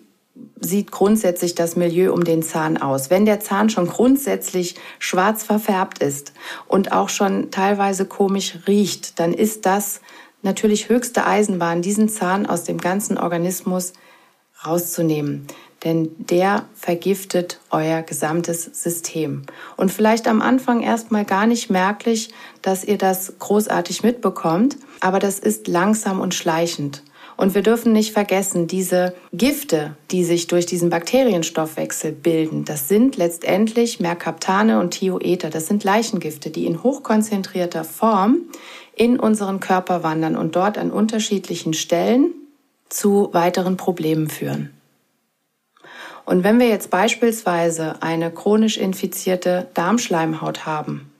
sieht 0.59 0.91
grundsätzlich 0.91 1.55
das 1.55 1.75
Milieu 1.75 2.13
um 2.13 2.23
den 2.23 2.43
Zahn 2.43 2.77
aus. 2.77 3.09
Wenn 3.09 3.25
der 3.25 3.39
Zahn 3.39 3.69
schon 3.69 3.87
grundsätzlich 3.87 4.75
schwarz 4.99 5.43
verfärbt 5.43 5.99
ist 5.99 6.33
und 6.67 6.91
auch 6.91 7.09
schon 7.09 7.51
teilweise 7.51 8.05
komisch 8.05 8.59
riecht, 8.67 9.19
dann 9.19 9.33
ist 9.33 9.65
das 9.65 10.01
natürlich 10.41 10.89
höchste 10.89 11.25
Eisenbahn, 11.25 11.81
diesen 11.81 12.09
Zahn 12.09 12.45
aus 12.45 12.63
dem 12.63 12.77
ganzen 12.77 13.17
Organismus 13.17 13.93
rauszunehmen. 14.65 15.47
Denn 15.83 16.11
der 16.17 16.65
vergiftet 16.75 17.59
euer 17.71 18.03
gesamtes 18.03 18.63
System. 18.63 19.43
Und 19.77 19.91
vielleicht 19.91 20.27
am 20.27 20.41
Anfang 20.41 20.81
erstmal 20.81 21.25
gar 21.25 21.47
nicht 21.47 21.71
merklich, 21.71 22.29
dass 22.61 22.83
ihr 22.83 22.99
das 22.99 23.33
großartig 23.39 24.03
mitbekommt, 24.03 24.77
aber 24.99 25.17
das 25.17 25.39
ist 25.39 25.67
langsam 25.67 26.19
und 26.19 26.35
schleichend. 26.35 27.03
Und 27.41 27.55
wir 27.55 27.63
dürfen 27.63 27.91
nicht 27.91 28.13
vergessen, 28.13 28.67
diese 28.67 29.15
Gifte, 29.33 29.95
die 30.11 30.23
sich 30.23 30.45
durch 30.45 30.67
diesen 30.67 30.91
Bakterienstoffwechsel 30.91 32.11
bilden, 32.11 32.65
das 32.65 32.87
sind 32.87 33.17
letztendlich 33.17 33.99
Merkaptane 33.99 34.79
und 34.79 34.91
Thioether. 34.91 35.49
Das 35.49 35.65
sind 35.65 35.83
Leichengifte, 35.83 36.51
die 36.51 36.67
in 36.67 36.83
hochkonzentrierter 36.83 37.83
Form 37.83 38.41
in 38.95 39.19
unseren 39.19 39.59
Körper 39.59 40.03
wandern 40.03 40.35
und 40.35 40.55
dort 40.55 40.77
an 40.77 40.91
unterschiedlichen 40.91 41.73
Stellen 41.73 42.33
zu 42.89 43.29
weiteren 43.31 43.77
Problemen 43.77 44.29
führen. 44.29 44.71
Und 46.25 46.43
wenn 46.43 46.59
wir 46.59 46.67
jetzt 46.67 46.89
beispielsweise 46.89 48.01
eine 48.01 48.31
chronisch 48.31 48.77
infizierte 48.77 49.69
Darmschleimhaut 49.73 50.65
haben 50.65 51.11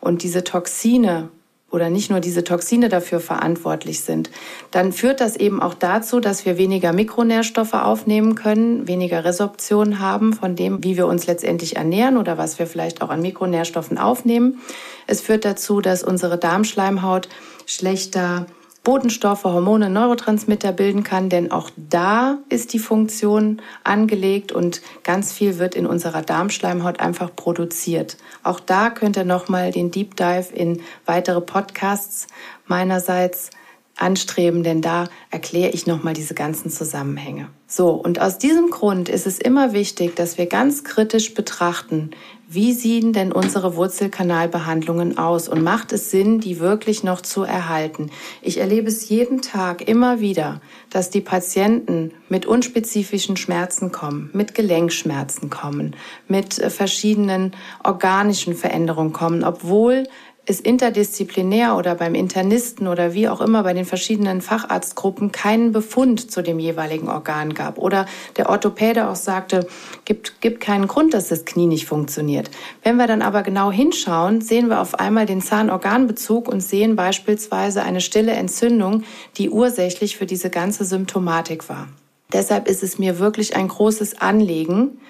und 0.00 0.22
diese 0.22 0.44
Toxine 0.44 1.28
oder 1.70 1.90
nicht 1.90 2.10
nur 2.10 2.20
diese 2.20 2.44
Toxine 2.44 2.88
dafür 2.88 3.20
verantwortlich 3.20 4.00
sind, 4.00 4.30
dann 4.70 4.92
führt 4.92 5.20
das 5.20 5.36
eben 5.36 5.62
auch 5.62 5.74
dazu, 5.74 6.20
dass 6.20 6.44
wir 6.44 6.58
weniger 6.58 6.92
Mikronährstoffe 6.92 7.74
aufnehmen 7.74 8.34
können, 8.34 8.88
weniger 8.88 9.24
Resorption 9.24 10.00
haben 10.00 10.32
von 10.32 10.56
dem, 10.56 10.82
wie 10.84 10.96
wir 10.96 11.06
uns 11.06 11.26
letztendlich 11.26 11.76
ernähren 11.76 12.16
oder 12.16 12.38
was 12.38 12.58
wir 12.58 12.66
vielleicht 12.66 13.02
auch 13.02 13.10
an 13.10 13.22
Mikronährstoffen 13.22 13.98
aufnehmen. 13.98 14.60
Es 15.06 15.20
führt 15.20 15.44
dazu, 15.44 15.80
dass 15.80 16.02
unsere 16.02 16.38
Darmschleimhaut 16.38 17.28
schlechter 17.66 18.46
Botenstoffe, 18.82 19.44
Hormone, 19.44 19.90
Neurotransmitter 19.90 20.72
bilden 20.72 21.02
kann, 21.02 21.28
denn 21.28 21.52
auch 21.52 21.70
da 21.76 22.38
ist 22.48 22.72
die 22.72 22.78
Funktion 22.78 23.60
angelegt 23.84 24.52
und 24.52 24.80
ganz 25.02 25.32
viel 25.32 25.58
wird 25.58 25.74
in 25.74 25.86
unserer 25.86 26.22
Darmschleimhaut 26.22 26.98
einfach 26.98 27.34
produziert. 27.36 28.16
Auch 28.42 28.58
da 28.58 28.88
könnt 28.88 29.18
ihr 29.18 29.24
nochmal 29.24 29.70
den 29.70 29.90
Deep 29.90 30.16
Dive 30.16 30.54
in 30.54 30.80
weitere 31.04 31.42
Podcasts 31.42 32.26
meinerseits 32.66 33.50
anstreben, 34.00 34.62
denn 34.62 34.80
da 34.80 35.08
erkläre 35.30 35.70
ich 35.70 35.86
nochmal 35.86 36.14
diese 36.14 36.34
ganzen 36.34 36.70
Zusammenhänge. 36.70 37.48
So, 37.66 37.90
und 37.90 38.20
aus 38.20 38.38
diesem 38.38 38.70
Grund 38.70 39.08
ist 39.08 39.26
es 39.26 39.38
immer 39.38 39.72
wichtig, 39.72 40.16
dass 40.16 40.38
wir 40.38 40.46
ganz 40.46 40.82
kritisch 40.82 41.34
betrachten, 41.34 42.10
wie 42.52 42.72
sehen 42.72 43.12
denn 43.12 43.30
unsere 43.30 43.76
Wurzelkanalbehandlungen 43.76 45.18
aus 45.18 45.48
und 45.48 45.62
macht 45.62 45.92
es 45.92 46.10
Sinn, 46.10 46.40
die 46.40 46.58
wirklich 46.58 47.04
noch 47.04 47.20
zu 47.20 47.44
erhalten? 47.44 48.10
Ich 48.42 48.58
erlebe 48.58 48.88
es 48.88 49.08
jeden 49.08 49.40
Tag 49.40 49.86
immer 49.86 50.18
wieder, 50.18 50.60
dass 50.90 51.10
die 51.10 51.20
Patienten 51.20 52.10
mit 52.28 52.46
unspezifischen 52.46 53.36
Schmerzen 53.36 53.92
kommen, 53.92 54.30
mit 54.32 54.56
Gelenkschmerzen 54.56 55.48
kommen, 55.48 55.94
mit 56.26 56.58
äh, 56.58 56.70
verschiedenen 56.70 57.52
organischen 57.84 58.56
Veränderungen 58.56 59.12
kommen, 59.12 59.44
obwohl 59.44 60.08
es 60.50 60.60
interdisziplinär 60.60 61.76
oder 61.76 61.94
beim 61.94 62.14
Internisten 62.14 62.88
oder 62.88 63.14
wie 63.14 63.28
auch 63.28 63.40
immer 63.40 63.62
bei 63.62 63.72
den 63.72 63.86
verschiedenen 63.86 64.42
Facharztgruppen 64.42 65.32
keinen 65.32 65.72
Befund 65.72 66.30
zu 66.30 66.42
dem 66.42 66.58
jeweiligen 66.58 67.08
Organ 67.08 67.54
gab. 67.54 67.78
Oder 67.78 68.06
der 68.36 68.50
Orthopäde 68.50 69.08
auch 69.08 69.16
sagte, 69.16 69.66
gibt, 70.04 70.40
gibt 70.42 70.60
keinen 70.60 70.88
Grund, 70.88 71.14
dass 71.14 71.28
das 71.28 71.44
Knie 71.44 71.66
nicht 71.66 71.86
funktioniert. 71.86 72.50
Wenn 72.82 72.96
wir 72.96 73.06
dann 73.06 73.22
aber 73.22 73.42
genau 73.42 73.72
hinschauen, 73.72 74.40
sehen 74.40 74.68
wir 74.68 74.80
auf 74.80 74.98
einmal 74.98 75.24
den 75.24 75.40
Zahnorganbezug 75.40 76.48
und 76.48 76.60
sehen 76.60 76.96
beispielsweise 76.96 77.82
eine 77.82 78.00
stille 78.00 78.32
Entzündung, 78.32 79.04
die 79.38 79.48
ursächlich 79.48 80.16
für 80.16 80.26
diese 80.26 80.50
ganze 80.50 80.84
Symptomatik 80.84 81.68
war. 81.68 81.88
Deshalb 82.32 82.68
ist 82.68 82.82
es 82.82 82.98
mir 82.98 83.18
wirklich 83.18 83.56
ein 83.56 83.68
großes 83.68 84.20
Anliegen, 84.20 85.00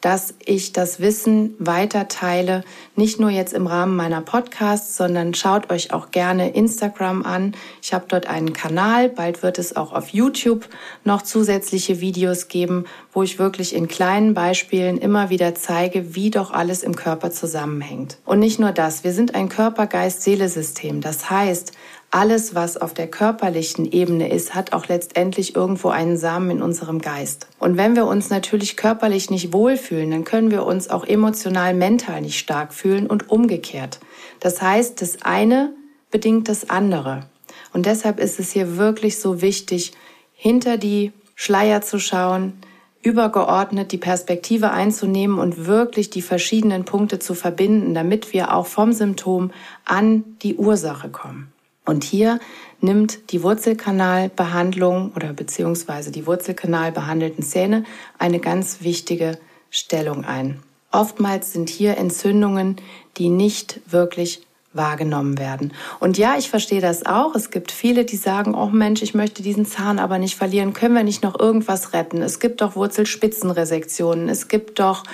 dass 0.00 0.34
ich 0.44 0.72
das 0.72 1.00
Wissen 1.00 1.56
weiter 1.58 2.06
teile, 2.06 2.62
nicht 2.94 3.18
nur 3.18 3.30
jetzt 3.30 3.52
im 3.52 3.66
Rahmen 3.66 3.96
meiner 3.96 4.20
Podcasts, 4.20 4.96
sondern 4.96 5.34
schaut 5.34 5.72
euch 5.72 5.92
auch 5.92 6.12
gerne 6.12 6.50
Instagram 6.50 7.24
an. 7.24 7.56
Ich 7.82 7.92
habe 7.92 8.04
dort 8.06 8.26
einen 8.26 8.52
Kanal, 8.52 9.08
bald 9.08 9.42
wird 9.42 9.58
es 9.58 9.74
auch 9.74 9.92
auf 9.92 10.10
YouTube 10.10 10.68
noch 11.02 11.22
zusätzliche 11.22 12.00
Videos 12.00 12.46
geben, 12.46 12.84
wo 13.12 13.24
ich 13.24 13.40
wirklich 13.40 13.74
in 13.74 13.88
kleinen 13.88 14.34
Beispielen 14.34 14.98
immer 14.98 15.30
wieder 15.30 15.56
zeige, 15.56 16.14
wie 16.14 16.30
doch 16.30 16.52
alles 16.52 16.84
im 16.84 16.94
Körper 16.94 17.32
zusammenhängt. 17.32 18.18
Und 18.24 18.38
nicht 18.38 18.60
nur 18.60 18.70
das, 18.70 19.02
wir 19.02 19.12
sind 19.12 19.34
ein 19.34 19.48
Körper-Geist-Seele-System. 19.48 21.00
Das 21.00 21.28
heißt, 21.28 21.72
alles, 22.10 22.54
was 22.54 22.78
auf 22.78 22.94
der 22.94 23.06
körperlichen 23.06 23.90
Ebene 23.90 24.32
ist, 24.32 24.54
hat 24.54 24.72
auch 24.72 24.88
letztendlich 24.88 25.54
irgendwo 25.54 25.88
einen 25.88 26.16
Samen 26.16 26.50
in 26.50 26.62
unserem 26.62 27.00
Geist. 27.00 27.48
Und 27.58 27.76
wenn 27.76 27.96
wir 27.96 28.06
uns 28.06 28.30
natürlich 28.30 28.76
körperlich 28.76 29.30
nicht 29.30 29.52
wohlfühlen, 29.52 30.10
dann 30.10 30.24
können 30.24 30.50
wir 30.50 30.64
uns 30.64 30.88
auch 30.88 31.04
emotional, 31.04 31.74
mental 31.74 32.22
nicht 32.22 32.38
stark 32.38 32.72
fühlen 32.72 33.06
und 33.06 33.28
umgekehrt. 33.28 34.00
Das 34.40 34.62
heißt, 34.62 35.02
das 35.02 35.22
eine 35.22 35.72
bedingt 36.10 36.48
das 36.48 36.70
andere. 36.70 37.26
Und 37.74 37.84
deshalb 37.84 38.18
ist 38.20 38.40
es 38.40 38.52
hier 38.52 38.78
wirklich 38.78 39.18
so 39.18 39.42
wichtig, 39.42 39.92
hinter 40.32 40.78
die 40.78 41.12
Schleier 41.34 41.82
zu 41.82 41.98
schauen, 41.98 42.54
übergeordnet 43.02 43.92
die 43.92 43.98
Perspektive 43.98 44.70
einzunehmen 44.70 45.38
und 45.38 45.66
wirklich 45.66 46.10
die 46.10 46.22
verschiedenen 46.22 46.84
Punkte 46.84 47.18
zu 47.18 47.34
verbinden, 47.34 47.94
damit 47.94 48.32
wir 48.32 48.54
auch 48.54 48.66
vom 48.66 48.92
Symptom 48.92 49.50
an 49.84 50.24
die 50.42 50.56
Ursache 50.56 51.10
kommen. 51.10 51.52
Und 51.88 52.04
hier 52.04 52.38
nimmt 52.82 53.32
die 53.32 53.42
Wurzelkanalbehandlung 53.42 55.12
oder 55.16 55.32
beziehungsweise 55.32 56.10
die 56.10 56.26
Wurzelkanalbehandelten 56.26 57.42
Zähne 57.42 57.84
eine 58.18 58.40
ganz 58.40 58.82
wichtige 58.82 59.38
Stellung 59.70 60.26
ein. 60.26 60.60
Oftmals 60.92 61.54
sind 61.54 61.70
hier 61.70 61.96
Entzündungen, 61.96 62.76
die 63.16 63.30
nicht 63.30 63.80
wirklich 63.90 64.42
wahrgenommen 64.74 65.38
werden. 65.38 65.72
Und 65.98 66.18
ja, 66.18 66.36
ich 66.38 66.50
verstehe 66.50 66.82
das 66.82 67.06
auch. 67.06 67.34
Es 67.34 67.50
gibt 67.50 67.72
viele, 67.72 68.04
die 68.04 68.16
sagen, 68.16 68.54
oh 68.54 68.66
Mensch, 68.66 69.00
ich 69.00 69.14
möchte 69.14 69.42
diesen 69.42 69.64
Zahn 69.64 69.98
aber 69.98 70.18
nicht 70.18 70.36
verlieren. 70.36 70.74
Können 70.74 70.94
wir 70.94 71.04
nicht 71.04 71.22
noch 71.22 71.40
irgendwas 71.40 71.94
retten? 71.94 72.20
Es 72.20 72.38
gibt 72.38 72.60
doch 72.60 72.76
Wurzelspitzenresektionen. 72.76 74.28
Es 74.28 74.48
gibt 74.48 74.78
doch 74.78 75.04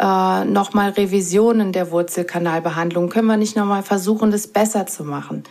äh, 0.00 0.44
nochmal 0.44 0.90
Revisionen 0.90 1.72
der 1.72 1.90
Wurzelkanalbehandlung. 1.92 3.08
Können 3.08 3.28
wir 3.28 3.36
nicht 3.36 3.56
nochmal 3.56 3.84
versuchen, 3.84 4.32
das 4.32 4.48
besser 4.48 4.86
zu 4.86 5.04
machen? 5.04 5.44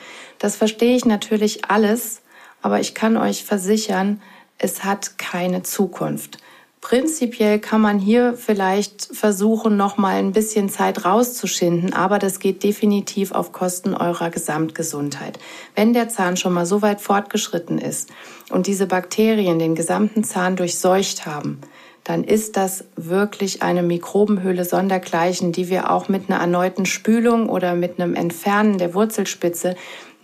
Das 0.45 0.57
verstehe 0.57 0.95
ich 0.95 1.05
natürlich 1.05 1.71
alles, 1.71 2.21
aber 2.61 2.79
ich 2.79 2.93
kann 2.93 3.17
euch 3.17 3.43
versichern, 3.43 4.21
es 4.59 4.83
hat 4.83 5.17
keine 5.17 5.63
Zukunft. 5.63 6.37
Prinzipiell 6.81 7.57
kann 7.57 7.81
man 7.81 7.97
hier 7.97 8.35
vielleicht 8.35 9.09
versuchen, 9.11 9.75
noch 9.75 9.97
mal 9.97 10.17
ein 10.17 10.33
bisschen 10.33 10.69
Zeit 10.69 11.03
rauszuschinden, 11.03 11.93
aber 11.93 12.19
das 12.19 12.37
geht 12.37 12.61
definitiv 12.61 13.31
auf 13.31 13.53
Kosten 13.53 13.95
eurer 13.95 14.29
Gesamtgesundheit. 14.29 15.39
Wenn 15.73 15.93
der 15.93 16.09
Zahn 16.09 16.37
schon 16.37 16.53
mal 16.53 16.67
so 16.67 16.83
weit 16.83 17.01
fortgeschritten 17.01 17.79
ist 17.79 18.11
und 18.51 18.67
diese 18.67 18.85
Bakterien 18.85 19.57
den 19.57 19.73
gesamten 19.73 20.23
Zahn 20.23 20.57
durchseucht 20.57 21.25
haben, 21.25 21.59
dann 22.05 22.23
ist 22.23 22.55
das 22.55 22.85
wirklich 22.95 23.63
eine 23.63 23.81
Mikrobenhöhle 23.81 24.63
sondergleichen, 24.63 25.51
die 25.51 25.69
wir 25.69 25.89
auch 25.89 26.07
mit 26.07 26.29
einer 26.29 26.39
erneuten 26.39 26.85
Spülung 26.85 27.49
oder 27.49 27.73
mit 27.73 27.99
einem 27.99 28.13
Entfernen 28.13 28.77
der 28.77 28.93
Wurzelspitze 28.93 29.75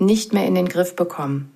nicht 0.02 0.34
mehr 0.34 0.46
in 0.46 0.56
den 0.56 0.68
Griff 0.68 0.96
bekommen. 0.96 1.52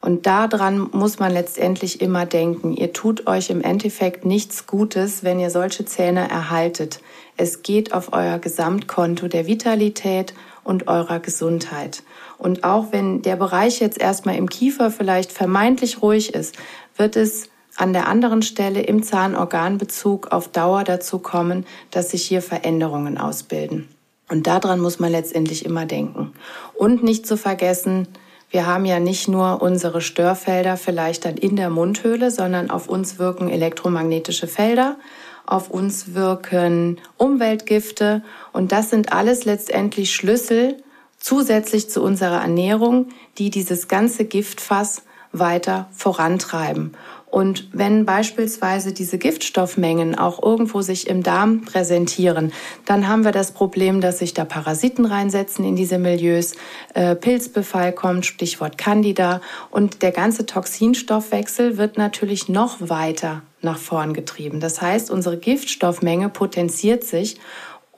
Und 0.00 0.26
daran 0.26 0.88
muss 0.92 1.18
man 1.18 1.32
letztendlich 1.32 2.00
immer 2.00 2.24
denken. 2.24 2.72
Ihr 2.72 2.92
tut 2.92 3.26
euch 3.26 3.50
im 3.50 3.62
Endeffekt 3.62 4.24
nichts 4.24 4.66
Gutes, 4.68 5.24
wenn 5.24 5.40
ihr 5.40 5.50
solche 5.50 5.84
Zähne 5.84 6.30
erhaltet. 6.30 7.00
Es 7.36 7.62
geht 7.62 7.92
auf 7.92 8.12
euer 8.12 8.38
Gesamtkonto 8.38 9.26
der 9.26 9.48
Vitalität 9.48 10.34
und 10.62 10.86
eurer 10.86 11.18
Gesundheit. 11.18 12.04
Und 12.36 12.62
auch 12.62 12.92
wenn 12.92 13.22
der 13.22 13.34
Bereich 13.34 13.80
jetzt 13.80 14.00
erstmal 14.00 14.36
im 14.36 14.48
Kiefer 14.48 14.92
vielleicht 14.92 15.32
vermeintlich 15.32 16.00
ruhig 16.00 16.32
ist, 16.32 16.56
wird 16.96 17.16
es 17.16 17.50
an 17.76 17.92
der 17.92 18.06
anderen 18.06 18.42
Stelle 18.42 18.82
im 18.82 19.02
Zahnorganbezug 19.02 20.30
auf 20.30 20.48
Dauer 20.48 20.84
dazu 20.84 21.18
kommen, 21.18 21.66
dass 21.90 22.10
sich 22.10 22.24
hier 22.24 22.42
Veränderungen 22.42 23.18
ausbilden. 23.18 23.88
Und 24.30 24.46
daran 24.46 24.80
muss 24.80 24.98
man 24.98 25.10
letztendlich 25.10 25.64
immer 25.64 25.86
denken. 25.86 26.32
Und 26.74 27.02
nicht 27.02 27.26
zu 27.26 27.36
vergessen, 27.36 28.08
wir 28.50 28.66
haben 28.66 28.86
ja 28.86 28.98
nicht 28.98 29.28
nur 29.28 29.60
unsere 29.60 30.00
Störfelder 30.00 30.76
vielleicht 30.76 31.26
dann 31.26 31.36
in 31.36 31.56
der 31.56 31.68
Mundhöhle, 31.68 32.30
sondern 32.30 32.70
auf 32.70 32.88
uns 32.88 33.18
wirken 33.18 33.50
elektromagnetische 33.50 34.46
Felder, 34.46 34.96
auf 35.44 35.70
uns 35.70 36.14
wirken 36.14 36.98
Umweltgifte 37.18 38.22
und 38.52 38.72
das 38.72 38.90
sind 38.90 39.12
alles 39.12 39.44
letztendlich 39.44 40.14
Schlüssel 40.14 40.76
zusätzlich 41.18 41.90
zu 41.90 42.02
unserer 42.02 42.40
Ernährung, 42.40 43.08
die 43.36 43.50
dieses 43.50 43.88
ganze 43.88 44.24
Giftfass 44.24 45.02
weiter 45.32 45.88
vorantreiben. 45.92 46.94
Und 47.30 47.68
wenn 47.72 48.06
beispielsweise 48.06 48.92
diese 48.92 49.18
Giftstoffmengen 49.18 50.18
auch 50.18 50.42
irgendwo 50.42 50.80
sich 50.80 51.08
im 51.08 51.22
Darm 51.22 51.62
präsentieren, 51.62 52.52
dann 52.86 53.06
haben 53.06 53.24
wir 53.24 53.32
das 53.32 53.52
Problem, 53.52 54.00
dass 54.00 54.18
sich 54.18 54.32
da 54.32 54.44
Parasiten 54.44 55.04
reinsetzen 55.04 55.64
in 55.64 55.76
diese 55.76 55.98
Milieus, 55.98 56.54
äh, 56.94 57.14
Pilzbefall 57.14 57.92
kommt, 57.92 58.24
Stichwort 58.24 58.78
Candida 58.78 59.42
und 59.70 60.02
der 60.02 60.12
ganze 60.12 60.46
Toxinstoffwechsel 60.46 61.76
wird 61.76 61.98
natürlich 61.98 62.48
noch 62.48 62.76
weiter 62.80 63.42
nach 63.60 63.78
vorn 63.78 64.14
getrieben. 64.14 64.60
Das 64.60 64.80
heißt, 64.80 65.10
unsere 65.10 65.36
Giftstoffmenge 65.36 66.28
potenziert 66.28 67.04
sich 67.04 67.38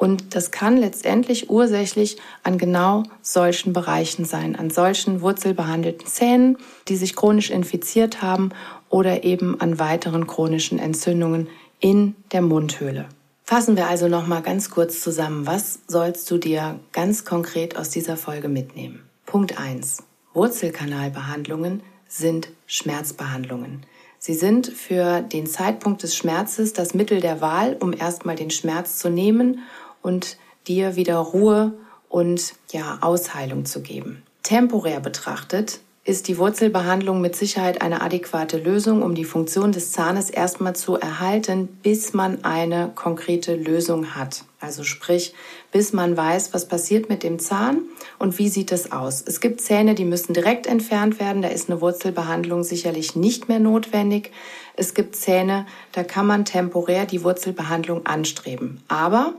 und 0.01 0.35
das 0.35 0.51
kann 0.51 0.79
letztendlich 0.79 1.51
ursächlich 1.51 2.17
an 2.43 2.57
genau 2.57 3.03
solchen 3.21 3.75
Bereichen 3.75 4.25
sein, 4.25 4.57
an 4.57 4.71
solchen 4.71 5.21
wurzelbehandelten 5.21 6.07
Zähnen, 6.07 6.57
die 6.89 6.97
sich 6.97 7.15
chronisch 7.15 7.51
infiziert 7.51 8.23
haben 8.23 8.49
oder 8.89 9.25
eben 9.25 9.61
an 9.61 9.79
weiteren 9.79 10.27
chronischen 10.27 10.79
Entzündungen 10.79 11.49
in 11.81 12.15
der 12.33 12.41
Mundhöhle. 12.41 13.11
Fassen 13.45 13.77
wir 13.77 13.89
also 13.89 14.09
noch 14.09 14.27
mal 14.27 14.41
ganz 14.41 14.71
kurz 14.71 15.03
zusammen, 15.03 15.47
was 15.47 15.81
sollst 15.87 16.31
du 16.31 16.39
dir 16.39 16.81
ganz 16.93 17.27
konkret 17.27 17.77
aus 17.77 17.91
dieser 17.91 18.17
Folge 18.17 18.49
mitnehmen? 18.49 19.03
Punkt 19.27 19.59
1. 19.61 19.99
Wurzelkanalbehandlungen 20.33 21.83
sind 22.09 22.49
Schmerzbehandlungen. 22.67 23.85
Sie 24.23 24.35
sind 24.35 24.67
für 24.67 25.23
den 25.23 25.47
Zeitpunkt 25.47 26.03
des 26.03 26.15
Schmerzes 26.15 26.75
das 26.75 26.93
Mittel 26.93 27.23
der 27.23 27.41
Wahl, 27.41 27.79
um 27.81 27.95
erstmal 27.95 28.37
den 28.37 28.51
Schmerz 28.51 28.99
zu 28.99 29.09
nehmen 29.09 29.61
und 30.03 30.37
dir 30.67 30.97
wieder 30.97 31.17
Ruhe 31.17 31.73
und 32.09 32.55
ja, 32.73 32.99
Ausheilung 33.01 33.65
zu 33.65 33.83
geben. 33.83 34.23
Temporär 34.43 35.01
betrachtet 35.01 35.81
ist 36.03 36.29
die 36.29 36.39
Wurzelbehandlung 36.39 37.21
mit 37.21 37.37
Sicherheit 37.37 37.83
eine 37.83 38.01
adäquate 38.01 38.57
Lösung, 38.57 39.03
um 39.03 39.15
die 39.15 39.27
Funktion 39.27 39.71
des 39.71 39.93
Zahnes 39.93 40.31
erstmal 40.31 40.75
zu 40.75 40.97
erhalten, 40.97 41.69
bis 41.83 42.15
man 42.15 42.43
eine 42.43 42.91
konkrete 42.95 43.55
Lösung 43.55 44.15
hat. 44.17 44.45
Also 44.61 44.83
sprich, 44.83 45.35
bis 45.73 45.93
man 45.93 46.17
weiß, 46.17 46.55
was 46.55 46.67
passiert 46.67 47.11
mit 47.11 47.23
dem 47.23 47.39
Zahn 47.39 47.83
und 48.19 48.39
wie 48.39 48.49
sieht 48.49 48.73
es 48.73 48.93
aus. 48.93 49.23
Es 49.25 49.41
gibt 49.41 49.61
Zähne, 49.61 49.95
die 49.95 50.07
müssen 50.07 50.33
direkt 50.33 50.67
entfernt 50.67 51.21
werden, 51.21 51.43
da 51.43 51.49
ist 51.49 51.71
eine 51.71 51.83
Wurzelbehandlung 51.83 52.65
sicherlich 52.65 53.15
nicht 53.15 53.49
mehr 53.49 53.61
notwendig. 53.61 54.33
Es 54.75 54.95
gibt 54.95 55.17
Zähne, 55.17 55.67
da 55.93 56.03
kann 56.03 56.27
man 56.27 56.47
temporär 56.47 57.05
die 57.05 57.23
Wurzelbehandlung 57.23 58.07
anstreben. 58.07 58.83
Aber 58.89 59.35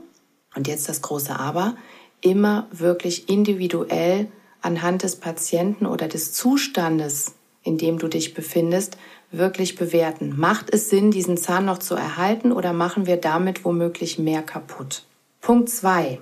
und 0.54 0.68
jetzt 0.68 0.88
das 0.88 1.02
große 1.02 1.38
Aber, 1.38 1.76
immer 2.20 2.68
wirklich 2.70 3.28
individuell 3.28 4.28
anhand 4.60 5.02
des 5.02 5.16
Patienten 5.16 5.86
oder 5.86 6.08
des 6.08 6.32
Zustandes, 6.32 7.34
in 7.64 7.78
dem 7.78 7.98
du 7.98 8.08
dich 8.08 8.34
befindest, 8.34 8.96
wirklich 9.30 9.76
bewerten. 9.76 10.34
Macht 10.36 10.72
es 10.72 10.90
Sinn, 10.90 11.10
diesen 11.10 11.36
Zahn 11.36 11.64
noch 11.64 11.78
zu 11.78 11.94
erhalten 11.94 12.52
oder 12.52 12.72
machen 12.72 13.06
wir 13.06 13.16
damit 13.16 13.64
womöglich 13.64 14.18
mehr 14.18 14.42
kaputt? 14.42 15.04
Punkt 15.40 15.70
zwei: 15.70 16.20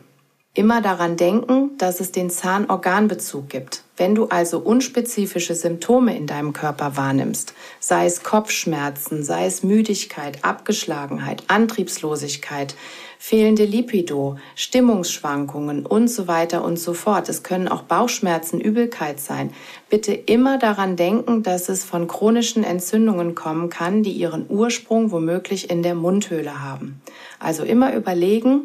Immer 0.55 0.81
daran 0.81 1.16
denken, 1.16 1.77
dass 1.79 2.01
es 2.01 2.12
den 2.12 2.31
Zahnorganbezug 2.31 3.49
gibt. 3.49 3.85
Wenn 3.97 4.14
du 4.14 4.27
also 4.27 4.59
unspezifische 4.59 5.55
Symptome 5.55 6.16
in 6.16 6.27
deinem 6.27 6.53
Körper 6.53 6.97
wahrnimmst, 6.97 7.55
sei 7.79 8.07
es 8.07 8.23
Kopfschmerzen, 8.23 9.23
sei 9.23 9.47
es 9.47 9.62
Müdigkeit, 9.62 10.45
Abgeschlagenheit, 10.45 11.45
Antriebslosigkeit, 11.49 12.75
fehlende 13.22 13.66
Lipido, 13.66 14.38
Stimmungsschwankungen 14.54 15.85
und 15.85 16.09
so 16.09 16.26
weiter 16.26 16.64
und 16.64 16.78
so 16.78 16.94
fort. 16.94 17.28
Es 17.28 17.42
können 17.42 17.68
auch 17.68 17.83
Bauchschmerzen, 17.83 18.62
Übelkeit 18.62 19.20
sein. 19.20 19.52
Bitte 19.90 20.14
immer 20.14 20.59
daran 20.59 20.96
denken, 20.96 21.42
dass 21.42 21.68
es 21.68 21.85
von 21.85 22.09
chronischen 22.09 22.64
Entzündungen 22.64 23.35
kommen 23.35 23.68
kann, 23.68 24.02
die 24.02 24.12
ihren 24.12 24.46
Ursprung 24.48 25.11
womöglich 25.11 25.68
in 25.68 25.83
der 25.83 25.94
Mundhöhle 25.94 26.62
haben. 26.62 27.02
Also 27.38 27.62
immer 27.62 27.94
überlegen, 27.94 28.62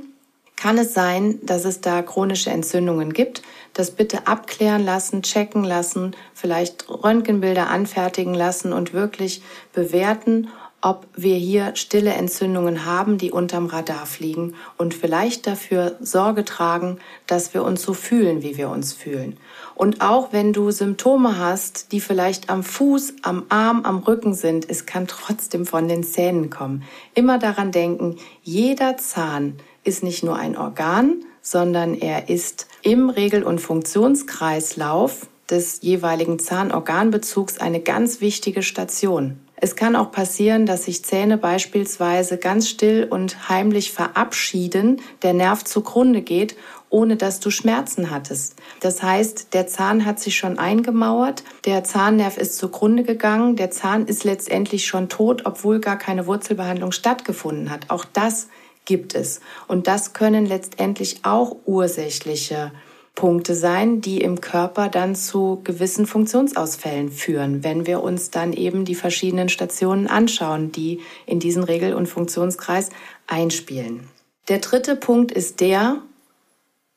kann 0.56 0.78
es 0.78 0.94
sein, 0.94 1.40
dass 1.44 1.66
es 1.66 1.82
da 1.82 2.02
chronische 2.02 2.50
Entzündungen 2.50 3.12
gibt. 3.12 3.42
Das 3.74 3.92
bitte 3.92 4.26
abklären 4.26 4.86
lassen, 4.86 5.22
checken 5.22 5.66
lassen, 5.66 6.16
vielleicht 6.34 6.90
Röntgenbilder 6.90 7.70
anfertigen 7.70 8.34
lassen 8.34 8.72
und 8.72 8.94
wirklich 8.94 9.42
bewerten, 9.74 10.48
ob 10.86 11.08
wir 11.16 11.36
hier 11.36 11.76
stille 11.76 12.14
Entzündungen 12.14 12.86
haben, 12.86 13.18
die 13.18 13.32
unterm 13.32 13.66
Radar 13.66 14.06
fliegen 14.06 14.54
und 14.78 14.94
vielleicht 14.94 15.48
dafür 15.48 15.96
Sorge 16.00 16.46
tragen, 16.46 17.00
dass 17.26 17.56
wir 17.56 17.64
uns 17.64 17.82
so 17.82 17.96
fühlen, 17.96 18.44
wie 18.44 18.56
wir 18.56 18.70
uns 18.70 18.94
fühlen. 18.94 19.36
Und 19.74 20.02
auch 20.02 20.32
wenn 20.32 20.54
du 20.54 20.70
Symptome 20.70 21.40
hast, 21.40 21.92
die 21.92 22.00
vielleicht 22.00 22.52
am 22.52 22.62
Fuß, 22.62 23.16
am 23.24 23.46
Arm, 23.50 23.82
am 23.84 23.98
Rücken 23.98 24.36
sind, 24.36 24.70
es 24.70 24.86
kann 24.86 25.08
trotzdem 25.08 25.66
von 25.66 25.88
den 25.88 26.04
Zähnen 26.04 26.52
kommen. 26.52 26.84
Immer 27.16 27.40
daran 27.40 27.72
denken, 27.72 28.18
jeder 28.44 28.96
Zahn 28.98 29.56
ist 29.84 30.04
nicht 30.04 30.24
nur 30.24 30.36
ein 30.36 30.56
Organ, 30.56 31.16
sondern 31.42 31.96
er 31.96 32.30
ist 32.30 32.68
im 32.84 33.10
Regel- 33.10 33.44
und 33.44 33.60
Funktionskreislauf 33.60 35.26
des 35.50 35.82
jeweiligen 35.82 36.38
Zahnorganbezugs 36.38 37.58
eine 37.58 37.80
ganz 37.80 38.22
wichtige 38.22 38.62
Station. 38.62 39.40
Es 39.58 39.76
kann 39.76 39.96
auch 39.96 40.12
passieren, 40.12 40.66
dass 40.66 40.84
sich 40.84 41.06
Zähne 41.06 41.38
beispielsweise 41.38 42.38
ganz 42.38 42.68
still 42.68 43.08
und 43.10 43.48
heimlich 43.48 43.94
verabschieden, 43.94 45.02
der 45.22 45.34
Nerv 45.34 45.64
zugrunde 45.64 46.22
geht, 46.22 46.56
ohne 46.90 47.16
dass 47.16 47.40
du 47.40 47.50
Schmerzen 47.50 48.12
hattest. 48.12 48.56
Das 48.82 49.02
heißt, 49.02 49.54
der 49.54 49.68
Zahn 49.68 50.06
hat 50.06 50.20
sich 50.20 50.36
schon 50.36 50.60
eingemauert, 50.60 51.44
der 51.66 51.84
Zahnnerv 51.84 52.38
ist 52.38 52.58
zugrunde 52.58 53.04
gegangen, 53.04 53.56
der 53.56 53.72
Zahn 53.72 54.06
ist 54.08 54.24
letztendlich 54.24 54.86
schon 54.86 55.10
tot, 55.10 55.46
obwohl 55.46 55.80
gar 55.80 55.98
keine 55.98 56.28
Wurzelbehandlung 56.28 56.92
stattgefunden 56.92 57.70
hat. 57.70 57.90
Auch 57.90 58.06
das 58.06 58.48
gibt 58.86 59.16
es. 59.16 59.42
Und 59.68 59.88
das 59.88 60.14
können 60.14 60.46
letztendlich 60.46 61.22
auch 61.24 61.56
ursächliche 61.66 62.72
Punkte 63.16 63.56
sein, 63.56 64.02
die 64.02 64.22
im 64.22 64.42
Körper 64.42 64.90
dann 64.90 65.16
zu 65.16 65.62
gewissen 65.64 66.06
Funktionsausfällen 66.06 67.10
führen, 67.10 67.64
wenn 67.64 67.88
wir 67.88 68.04
uns 68.04 68.30
dann 68.30 68.52
eben 68.52 68.84
die 68.84 68.96
verschiedenen 68.96 69.48
Stationen 69.48 70.08
anschauen, 70.08 70.74
die 70.74 71.00
in 71.26 71.40
diesen 71.40 71.64
Regel- 71.64 71.94
und 71.94 72.08
Funktionskreis 72.08 72.90
einspielen. 73.26 74.02
Der 74.50 74.60
dritte 74.60 74.96
Punkt 74.96 75.32
ist 75.32 75.62
der, 75.62 76.02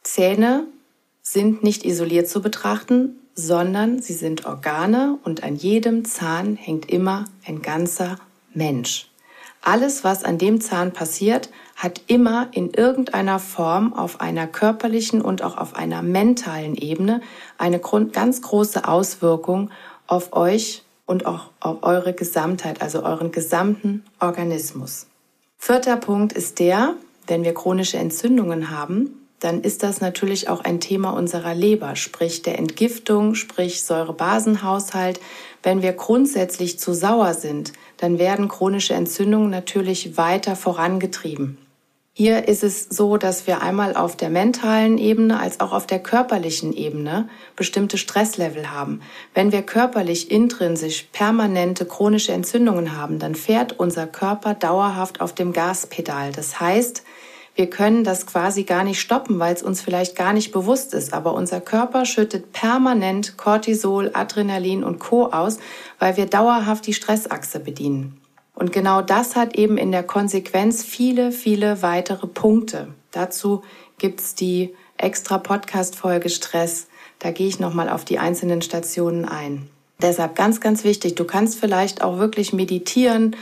Zähne 0.03 0.67
sind 1.23 1.63
nicht 1.63 1.85
isoliert 1.85 2.29
zu 2.29 2.43
betrachten, 2.43 3.17
sondern 3.35 4.03
sie 4.03 4.15
sind 4.15 4.47
Organe 4.47 5.19
und 5.23 5.45
an 5.45 5.55
jedem 5.55 6.05
Zahn 6.05 6.57
hängt 6.57 6.91
immer 6.91 7.27
ein 7.47 7.63
ganzer 7.63 8.19
Mensch. 8.53 9.09
Alles, 9.61 10.03
was 10.03 10.25
an 10.25 10.39
dem 10.39 10.61
Zahn 10.61 10.93
passiert, 10.93 11.51
hat 11.79 12.03
immer 12.09 12.49
in 12.51 12.71
irgendeiner 12.75 13.39
Form 13.39 13.95
auf 13.95 14.21
einer 14.21 14.49
körperlichen 14.49 15.23
und 15.23 15.43
auch 15.43 15.57
auf 15.57 15.77
einer 15.77 16.03
mentalen 16.03 16.75
Ebene 16.75 17.21
eine 17.57 17.79
ganz 17.79 18.43
große 18.43 18.87
Auswirkung 18.87 19.71
auf 20.09 20.33
euch 20.33 20.83
und 21.07 21.25
auch 21.25 21.51
auf 21.61 21.79
eure 21.83 22.15
Gesamtheit, 22.15 22.83
also 22.83 23.05
euren 23.05 23.31
gesamten 23.31 24.05
Organismus. 24.19 25.07
Vierter 25.57 25.97
Punkt 25.97 26.33
ist 26.33 26.59
der, 26.59 26.95
wenn 27.29 27.45
wir 27.45 27.55
chronische 27.55 27.99
Entzündungen 27.99 28.71
haben, 28.71 29.29
dann 29.39 29.63
ist 29.63 29.85
das 29.85 30.01
natürlich 30.01 30.49
auch 30.49 30.65
ein 30.65 30.81
Thema 30.81 31.11
unserer 31.11 31.55
Leber, 31.55 31.95
sprich 31.95 32.43
der 32.43 32.59
Entgiftung, 32.59 33.37
sprich 33.37 33.85
Säurebasenhaushalt. 33.85 35.21
Wenn 35.63 35.81
wir 35.81 35.93
grundsätzlich 35.93 36.81
zu 36.81 36.93
sauer 36.93 37.35
sind, 37.35 37.73
dann 37.99 38.19
werden 38.19 38.49
chronische 38.49 38.95
Entzündungen 38.95 39.51
natürlich 39.51 40.17
weiter 40.17 40.57
vorangetrieben. 40.57 41.59
Hier 42.21 42.49
ist 42.49 42.65
es 42.65 42.89
so, 42.91 43.17
dass 43.17 43.47
wir 43.47 43.63
einmal 43.63 43.95
auf 43.95 44.17
der 44.17 44.29
mentalen 44.29 44.99
Ebene 44.99 45.39
als 45.39 45.61
auch 45.61 45.71
auf 45.71 45.87
der 45.87 46.01
körperlichen 46.01 46.73
Ebene 46.73 47.29
bestimmte 47.55 47.97
Stresslevel 47.97 48.73
haben. 48.73 49.03
Wenn 49.35 49.53
wir 49.53 49.63
körperlich 49.63 50.29
intrinsisch 50.33 51.07
permanente 51.13 51.87
chronische 51.87 52.33
Entzündungen 52.33 52.97
haben, 52.97 53.21
dann 53.21 53.37
fährt 53.37 53.79
unser 53.79 54.09
Körper 54.09 54.55
dauerhaft 54.55 55.21
auf 55.21 55.33
dem 55.33 55.53
Gaspedal. 55.53 56.33
Das 56.33 56.59
heißt, 56.59 57.05
wir 57.55 57.71
können 57.71 58.03
das 58.03 58.27
quasi 58.27 58.65
gar 58.65 58.83
nicht 58.83 58.99
stoppen, 58.99 59.39
weil 59.39 59.55
es 59.55 59.63
uns 59.63 59.81
vielleicht 59.81 60.17
gar 60.17 60.33
nicht 60.33 60.51
bewusst 60.51 60.95
ist. 60.95 61.15
Aber 61.15 61.35
unser 61.35 61.61
Körper 61.61 62.05
schüttet 62.05 62.51
permanent 62.51 63.37
Cortisol, 63.37 64.11
Adrenalin 64.13 64.83
und 64.83 64.99
Co 64.99 65.27
aus, 65.27 65.59
weil 66.01 66.17
wir 66.17 66.27
dauerhaft 66.27 66.85
die 66.89 66.95
Stressachse 66.95 67.61
bedienen. 67.61 68.21
Und 68.59 68.73
genau 68.73 69.03
das 69.03 69.37
hat 69.37 69.55
eben 69.55 69.79
in 69.79 69.93
der 69.93 70.03
Konsequenz 70.03 70.83
viele, 70.83 71.31
viele 71.31 71.81
weitere 71.81 72.27
Punkte. 72.27 72.89
Dazu 73.13 73.63
gibt's 73.99 74.35
die 74.35 74.75
extra 74.97 75.39
Podcast-Folge 75.39 76.29
Stress. 76.29 76.89
Da 77.21 77.31
gehe 77.31 77.47
ich 77.47 77.61
nochmal 77.61 77.89
auf 77.89 78.05
die 78.05 78.19
einzelnen 78.19 78.61
Stationen 78.61 79.25
ein. 79.27 79.71
Deshalb 80.03 80.35
ganz, 80.35 80.61
ganz 80.61 80.83
wichtig, 80.83 81.15
du 81.15 81.25
kannst 81.25 81.61
vielleicht 81.61 82.03
auch 82.03 82.19
wirklich 82.19 82.53
meditieren, 82.53 83.37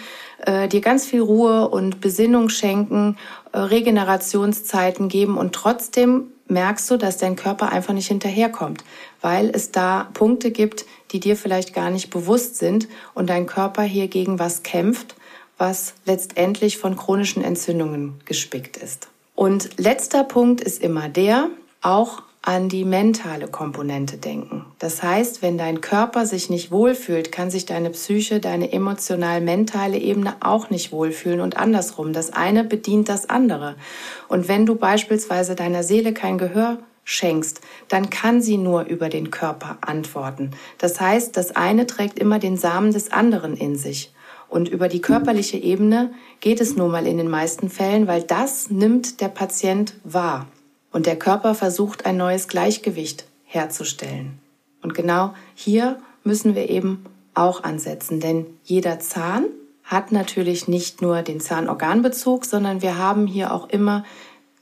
äh, 0.45 0.69
dir 0.69 0.83
ganz 0.83 1.07
viel 1.07 1.23
Ruhe 1.23 1.69
und 1.71 2.03
Besinnung 2.03 2.51
schenken, 2.51 3.17
äh, 3.53 3.59
Regenerationszeiten 3.59 5.09
geben 5.09 5.39
und 5.39 5.55
trotzdem 5.55 6.25
merkst 6.47 6.91
du, 6.91 6.99
dass 6.99 7.17
dein 7.17 7.37
Körper 7.37 7.73
einfach 7.73 7.95
nicht 7.95 8.09
hinterherkommt, 8.09 8.85
weil 9.23 9.49
es 9.49 9.73
da 9.73 10.11
Punkte 10.13 10.51
gibt, 10.51 10.85
die 11.13 11.21
dir 11.21 11.37
vielleicht 11.37 11.75
gar 11.75 11.91
nicht 11.91 12.11
bewusst 12.11 12.57
sind 12.57 12.89
und 13.15 13.31
dein 13.31 13.47
Körper 13.47 13.83
hier 13.83 14.09
gegen 14.09 14.39
was 14.39 14.63
kämpft, 14.63 15.17
was 15.59 15.95
letztendlich 16.05 16.79
von 16.79 16.97
chronischen 16.97 17.43
Entzündungen 17.43 18.21
gespickt 18.25 18.77
ist. 18.77 19.09
Und 19.35 19.79
letzter 19.79 20.25
Punkt 20.25 20.61
ist 20.61 20.83
immer 20.83 21.09
der, 21.09 21.49
auch 21.83 22.23
an 22.47 22.69
die 22.69 22.85
mentale 22.85 23.49
Komponente 23.49 24.19
denken. 24.19 24.65
Das 24.79 25.03
heißt, 25.03 25.43
wenn 25.43 25.59
dein 25.59 25.81
Körper 25.81 26.27
sich 26.27 26.49
nicht 26.49 26.71
wohlfühlt, 26.71 27.33
kann 27.33 27.51
sich 27.51 27.67
deine 27.67 27.91
Psyche, 27.91 28.39
deine 28.39 28.73
emotional-mentale 28.73 29.99
Ebene 29.99 30.37
auch 30.41 30.71
nicht 30.71 30.93
wohlfühlen 30.93 31.41
und 31.41 31.57
andersrum. 31.57 32.13
Das 32.13 32.33
eine 32.33 32.63
bedient 32.63 33.09
das 33.09 33.29
andere. 33.29 33.75
Und 34.29 34.47
wenn 34.47 34.65
du 34.65 34.77
beispielsweise 34.77 35.57
deiner 35.57 35.83
Seele 35.83 36.15
kein 36.15 36.39
Gehör 36.39 36.79
schenkst, 37.07 37.61
dann 37.89 38.11
kann 38.11 38.43
sie 38.43 38.59
nur 38.59 38.83
über 38.83 39.09
den 39.09 39.31
Körper 39.31 39.79
antworten. 39.81 40.51
Das 40.77 41.01
heißt, 41.01 41.37
das 41.37 41.55
eine 41.55 41.87
trägt 41.87 42.19
immer 42.19 42.39
den 42.39 42.59
Samen 42.59 42.93
des 42.93 43.13
anderen 43.13 43.57
in 43.57 43.77
sich. 43.77 44.13
Und 44.49 44.69
über 44.69 44.89
die 44.89 45.01
körperliche 45.01 45.57
Ebene 45.57 46.13
geht 46.41 46.61
es 46.61 46.77
nun 46.77 46.91
mal 46.91 47.07
in 47.07 47.17
den 47.17 47.31
meisten 47.31 47.71
Fällen, 47.71 48.07
weil 48.07 48.23
das 48.23 48.71
nimmt 48.71 49.21
der 49.21 49.29
Patient 49.29 49.95
wahr. 50.05 50.47
Und 50.93 51.07
der 51.07 51.17
Körper 51.17 51.55
versucht 51.55 52.07
ein 52.07 52.17
neues 52.17 52.49
Gleichgewicht 52.49 53.27
herzustellen. 53.45 54.39
Und 54.83 54.95
genau 54.95 55.33
hier 55.55 55.99
müssen 56.25 56.55
wir 56.55 56.69
eben 56.69 57.05
auch 57.35 57.63
ansetzen, 57.63 58.19
denn 58.19 58.47
jeder 58.65 58.99
Zahn 58.99 59.45
hat 59.85 60.11
natürlich 60.11 60.67
nicht 60.67 61.03
nur 61.03 61.23
den 61.23 61.39
Zahnorganbezug, 61.39 62.45
sondern 62.45 62.83
wir 62.83 62.99
haben 62.99 63.29
hier 63.29 63.53
auch 63.53 63.69
immer 63.69 64.05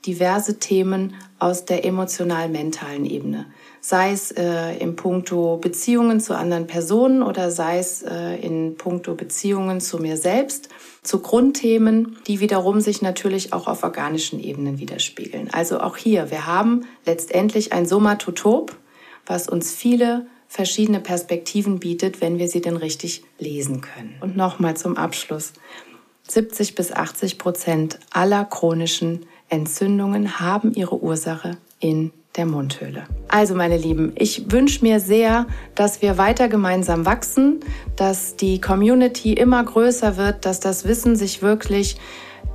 diverse 0.05 0.59
Themen 0.59 1.15
aus 1.39 1.65
der 1.65 1.85
emotional-mentalen 1.85 3.05
Ebene 3.05 3.45
sei 3.87 4.13
es 4.13 4.31
äh, 4.31 4.75
in 4.77 4.95
puncto 4.95 5.57
Beziehungen 5.57 6.19
zu 6.19 6.35
anderen 6.35 6.65
Personen 6.65 7.21
oder 7.21 7.51
sei 7.51 7.77
es 7.77 8.01
äh, 8.01 8.35
in 8.37 8.77
puncto 8.77 9.13
Beziehungen 9.13 9.79
zu 9.79 9.99
mir 9.99 10.17
selbst, 10.17 10.69
zu 11.03 11.19
Grundthemen, 11.19 12.17
die 12.25 12.39
wiederum 12.39 12.81
sich 12.81 13.03
natürlich 13.03 13.53
auch 13.53 13.67
auf 13.67 13.83
organischen 13.83 14.39
Ebenen 14.39 14.79
widerspiegeln. 14.79 15.51
Also 15.51 15.81
auch 15.81 15.97
hier, 15.97 16.31
wir 16.31 16.47
haben 16.47 16.87
letztendlich 17.05 17.73
ein 17.73 17.85
Somatotop, 17.85 18.75
was 19.27 19.47
uns 19.47 19.71
viele 19.71 20.25
verschiedene 20.47 20.99
Perspektiven 20.99 21.77
bietet, 21.79 22.21
wenn 22.21 22.39
wir 22.39 22.47
sie 22.47 22.61
denn 22.61 22.77
richtig 22.77 23.23
lesen 23.37 23.81
können. 23.81 24.15
Und 24.19 24.35
nochmal 24.35 24.75
zum 24.75 24.97
Abschluss. 24.97 25.53
70 26.27 26.73
bis 26.73 26.91
80 26.91 27.37
Prozent 27.37 27.99
aller 28.09 28.45
chronischen 28.45 29.27
Entzündungen 29.49 30.39
haben 30.39 30.73
ihre 30.73 31.01
Ursache 31.01 31.57
in 31.79 32.11
der 32.35 32.45
Mundhöhle. 32.45 33.03
Also 33.27 33.55
meine 33.55 33.77
Lieben, 33.77 34.13
ich 34.15 34.51
wünsche 34.51 34.83
mir 34.83 34.99
sehr, 34.99 35.47
dass 35.73 36.01
wir 36.01 36.17
weiter 36.17 36.47
gemeinsam 36.47 37.05
wachsen, 37.05 37.61
dass 37.95 38.35
die 38.35 38.59
Community 38.59 39.33
immer 39.33 39.63
größer 39.63 40.17
wird, 40.17 40.45
dass 40.45 40.59
das 40.59 40.85
Wissen 40.85 41.15
sich 41.15 41.41
wirklich 41.41 41.97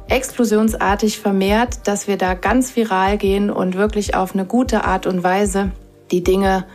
explosionsartig 0.09 1.19
vermehrt, 1.19 1.87
dass 1.87 2.09
wir 2.09 2.19
da 2.19 2.35
ganz 2.35 2.75
viral 2.77 3.17
gehen 3.17 3.51
und 3.51 3.77
wirklich 3.77 4.15
auf 4.15 4.35
eine 4.35 4.45
gute 4.45 4.85
Art 4.85 5.07
und 5.07 5.23
Weise 5.23 5.71
die 6.11 6.25
Dinge 6.25 6.67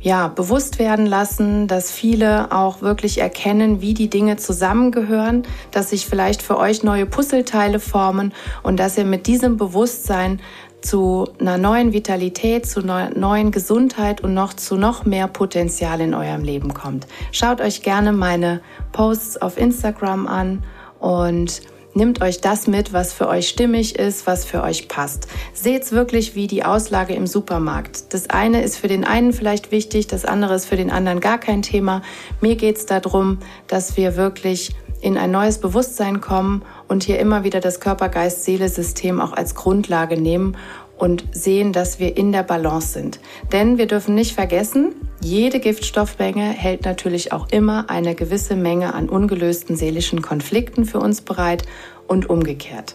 ja, 0.00 0.28
bewusst 0.28 0.78
werden 0.78 1.06
lassen, 1.06 1.66
dass 1.66 1.90
viele 1.90 2.52
auch 2.52 2.82
wirklich 2.82 3.18
erkennen, 3.18 3.80
wie 3.80 3.94
die 3.94 4.08
Dinge 4.08 4.36
zusammengehören, 4.36 5.42
dass 5.70 5.90
sich 5.90 6.06
vielleicht 6.06 6.42
für 6.42 6.56
euch 6.56 6.82
neue 6.82 7.06
Puzzleteile 7.06 7.80
formen 7.80 8.32
und 8.62 8.78
dass 8.78 8.96
ihr 8.96 9.04
mit 9.04 9.26
diesem 9.26 9.56
Bewusstsein 9.56 10.40
zu 10.80 11.28
einer 11.40 11.58
neuen 11.58 11.92
Vitalität, 11.92 12.64
zu 12.66 12.80
einer 12.80 13.10
neuen 13.10 13.50
Gesundheit 13.50 14.20
und 14.20 14.34
noch 14.34 14.54
zu 14.54 14.76
noch 14.76 15.04
mehr 15.04 15.26
Potenzial 15.26 16.00
in 16.00 16.14
eurem 16.14 16.42
Leben 16.42 16.72
kommt. 16.72 17.06
Schaut 17.32 17.60
euch 17.60 17.82
gerne 17.82 18.12
meine 18.12 18.60
Posts 18.92 19.42
auf 19.42 19.58
Instagram 19.58 20.28
an 20.28 20.62
und 21.00 21.62
Nehmt 21.98 22.22
euch 22.22 22.40
das 22.40 22.68
mit, 22.68 22.92
was 22.92 23.12
für 23.12 23.26
euch 23.26 23.48
stimmig 23.48 23.98
ist, 23.98 24.28
was 24.28 24.44
für 24.44 24.62
euch 24.62 24.86
passt. 24.86 25.26
Seht's 25.52 25.90
wirklich 25.90 26.36
wie 26.36 26.46
die 26.46 26.64
Auslage 26.64 27.12
im 27.12 27.26
Supermarkt. 27.26 28.14
Das 28.14 28.30
eine 28.30 28.62
ist 28.62 28.76
für 28.76 28.86
den 28.86 29.04
einen 29.04 29.32
vielleicht 29.32 29.72
wichtig, 29.72 30.06
das 30.06 30.24
andere 30.24 30.54
ist 30.54 30.66
für 30.66 30.76
den 30.76 30.92
anderen 30.92 31.18
gar 31.18 31.38
kein 31.38 31.60
Thema. 31.60 32.02
Mir 32.40 32.54
geht's 32.54 32.86
darum, 32.86 33.38
dass 33.66 33.96
wir 33.96 34.14
wirklich 34.14 34.76
in 35.00 35.18
ein 35.18 35.32
neues 35.32 35.58
Bewusstsein 35.58 36.20
kommen 36.20 36.62
und 36.86 37.02
hier 37.02 37.18
immer 37.18 37.42
wieder 37.42 37.58
das 37.58 37.80
Körper-Geist-Seele-System 37.80 39.20
auch 39.20 39.32
als 39.32 39.56
Grundlage 39.56 40.20
nehmen 40.20 40.56
und 40.98 41.24
sehen, 41.32 41.72
dass 41.72 41.98
wir 41.98 42.16
in 42.16 42.32
der 42.32 42.42
Balance 42.42 42.92
sind. 42.92 43.20
Denn 43.52 43.78
wir 43.78 43.86
dürfen 43.86 44.14
nicht 44.14 44.34
vergessen, 44.34 44.94
jede 45.20 45.60
Giftstoffmenge 45.60 46.42
hält 46.42 46.84
natürlich 46.84 47.32
auch 47.32 47.48
immer 47.50 47.90
eine 47.90 48.14
gewisse 48.14 48.56
Menge 48.56 48.94
an 48.94 49.08
ungelösten 49.08 49.76
seelischen 49.76 50.22
Konflikten 50.22 50.84
für 50.84 50.98
uns 50.98 51.20
bereit 51.20 51.64
und 52.06 52.30
umgekehrt. 52.30 52.94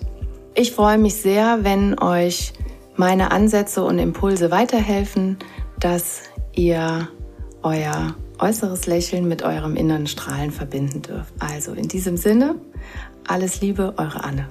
Ich 0.56 0.72
freue 0.72 0.98
mich 0.98 1.16
sehr, 1.16 1.64
wenn 1.64 2.00
euch 2.00 2.54
meine 2.96 3.32
Ansätze 3.32 3.84
und 3.84 4.00
Impulse 4.00 4.52
weiterhelfen, 4.52 5.38
dass 5.80 6.22
ihr 6.54 7.10
euer 7.64 8.16
äußeres 8.40 8.86
Lächeln 8.88 9.28
mit 9.28 9.44
eurem 9.44 9.76
inneren 9.76 10.08
Strahlen 10.08 10.52
verbinden 10.52 11.02
dürft. 11.02 11.34
Also 11.40 11.74
in 11.74 11.88
diesem 11.88 12.18
Sinne, 12.18 12.56
alles 13.28 13.62
Liebe, 13.62 13.94
eure 13.98 14.24
Anne. 14.24 14.50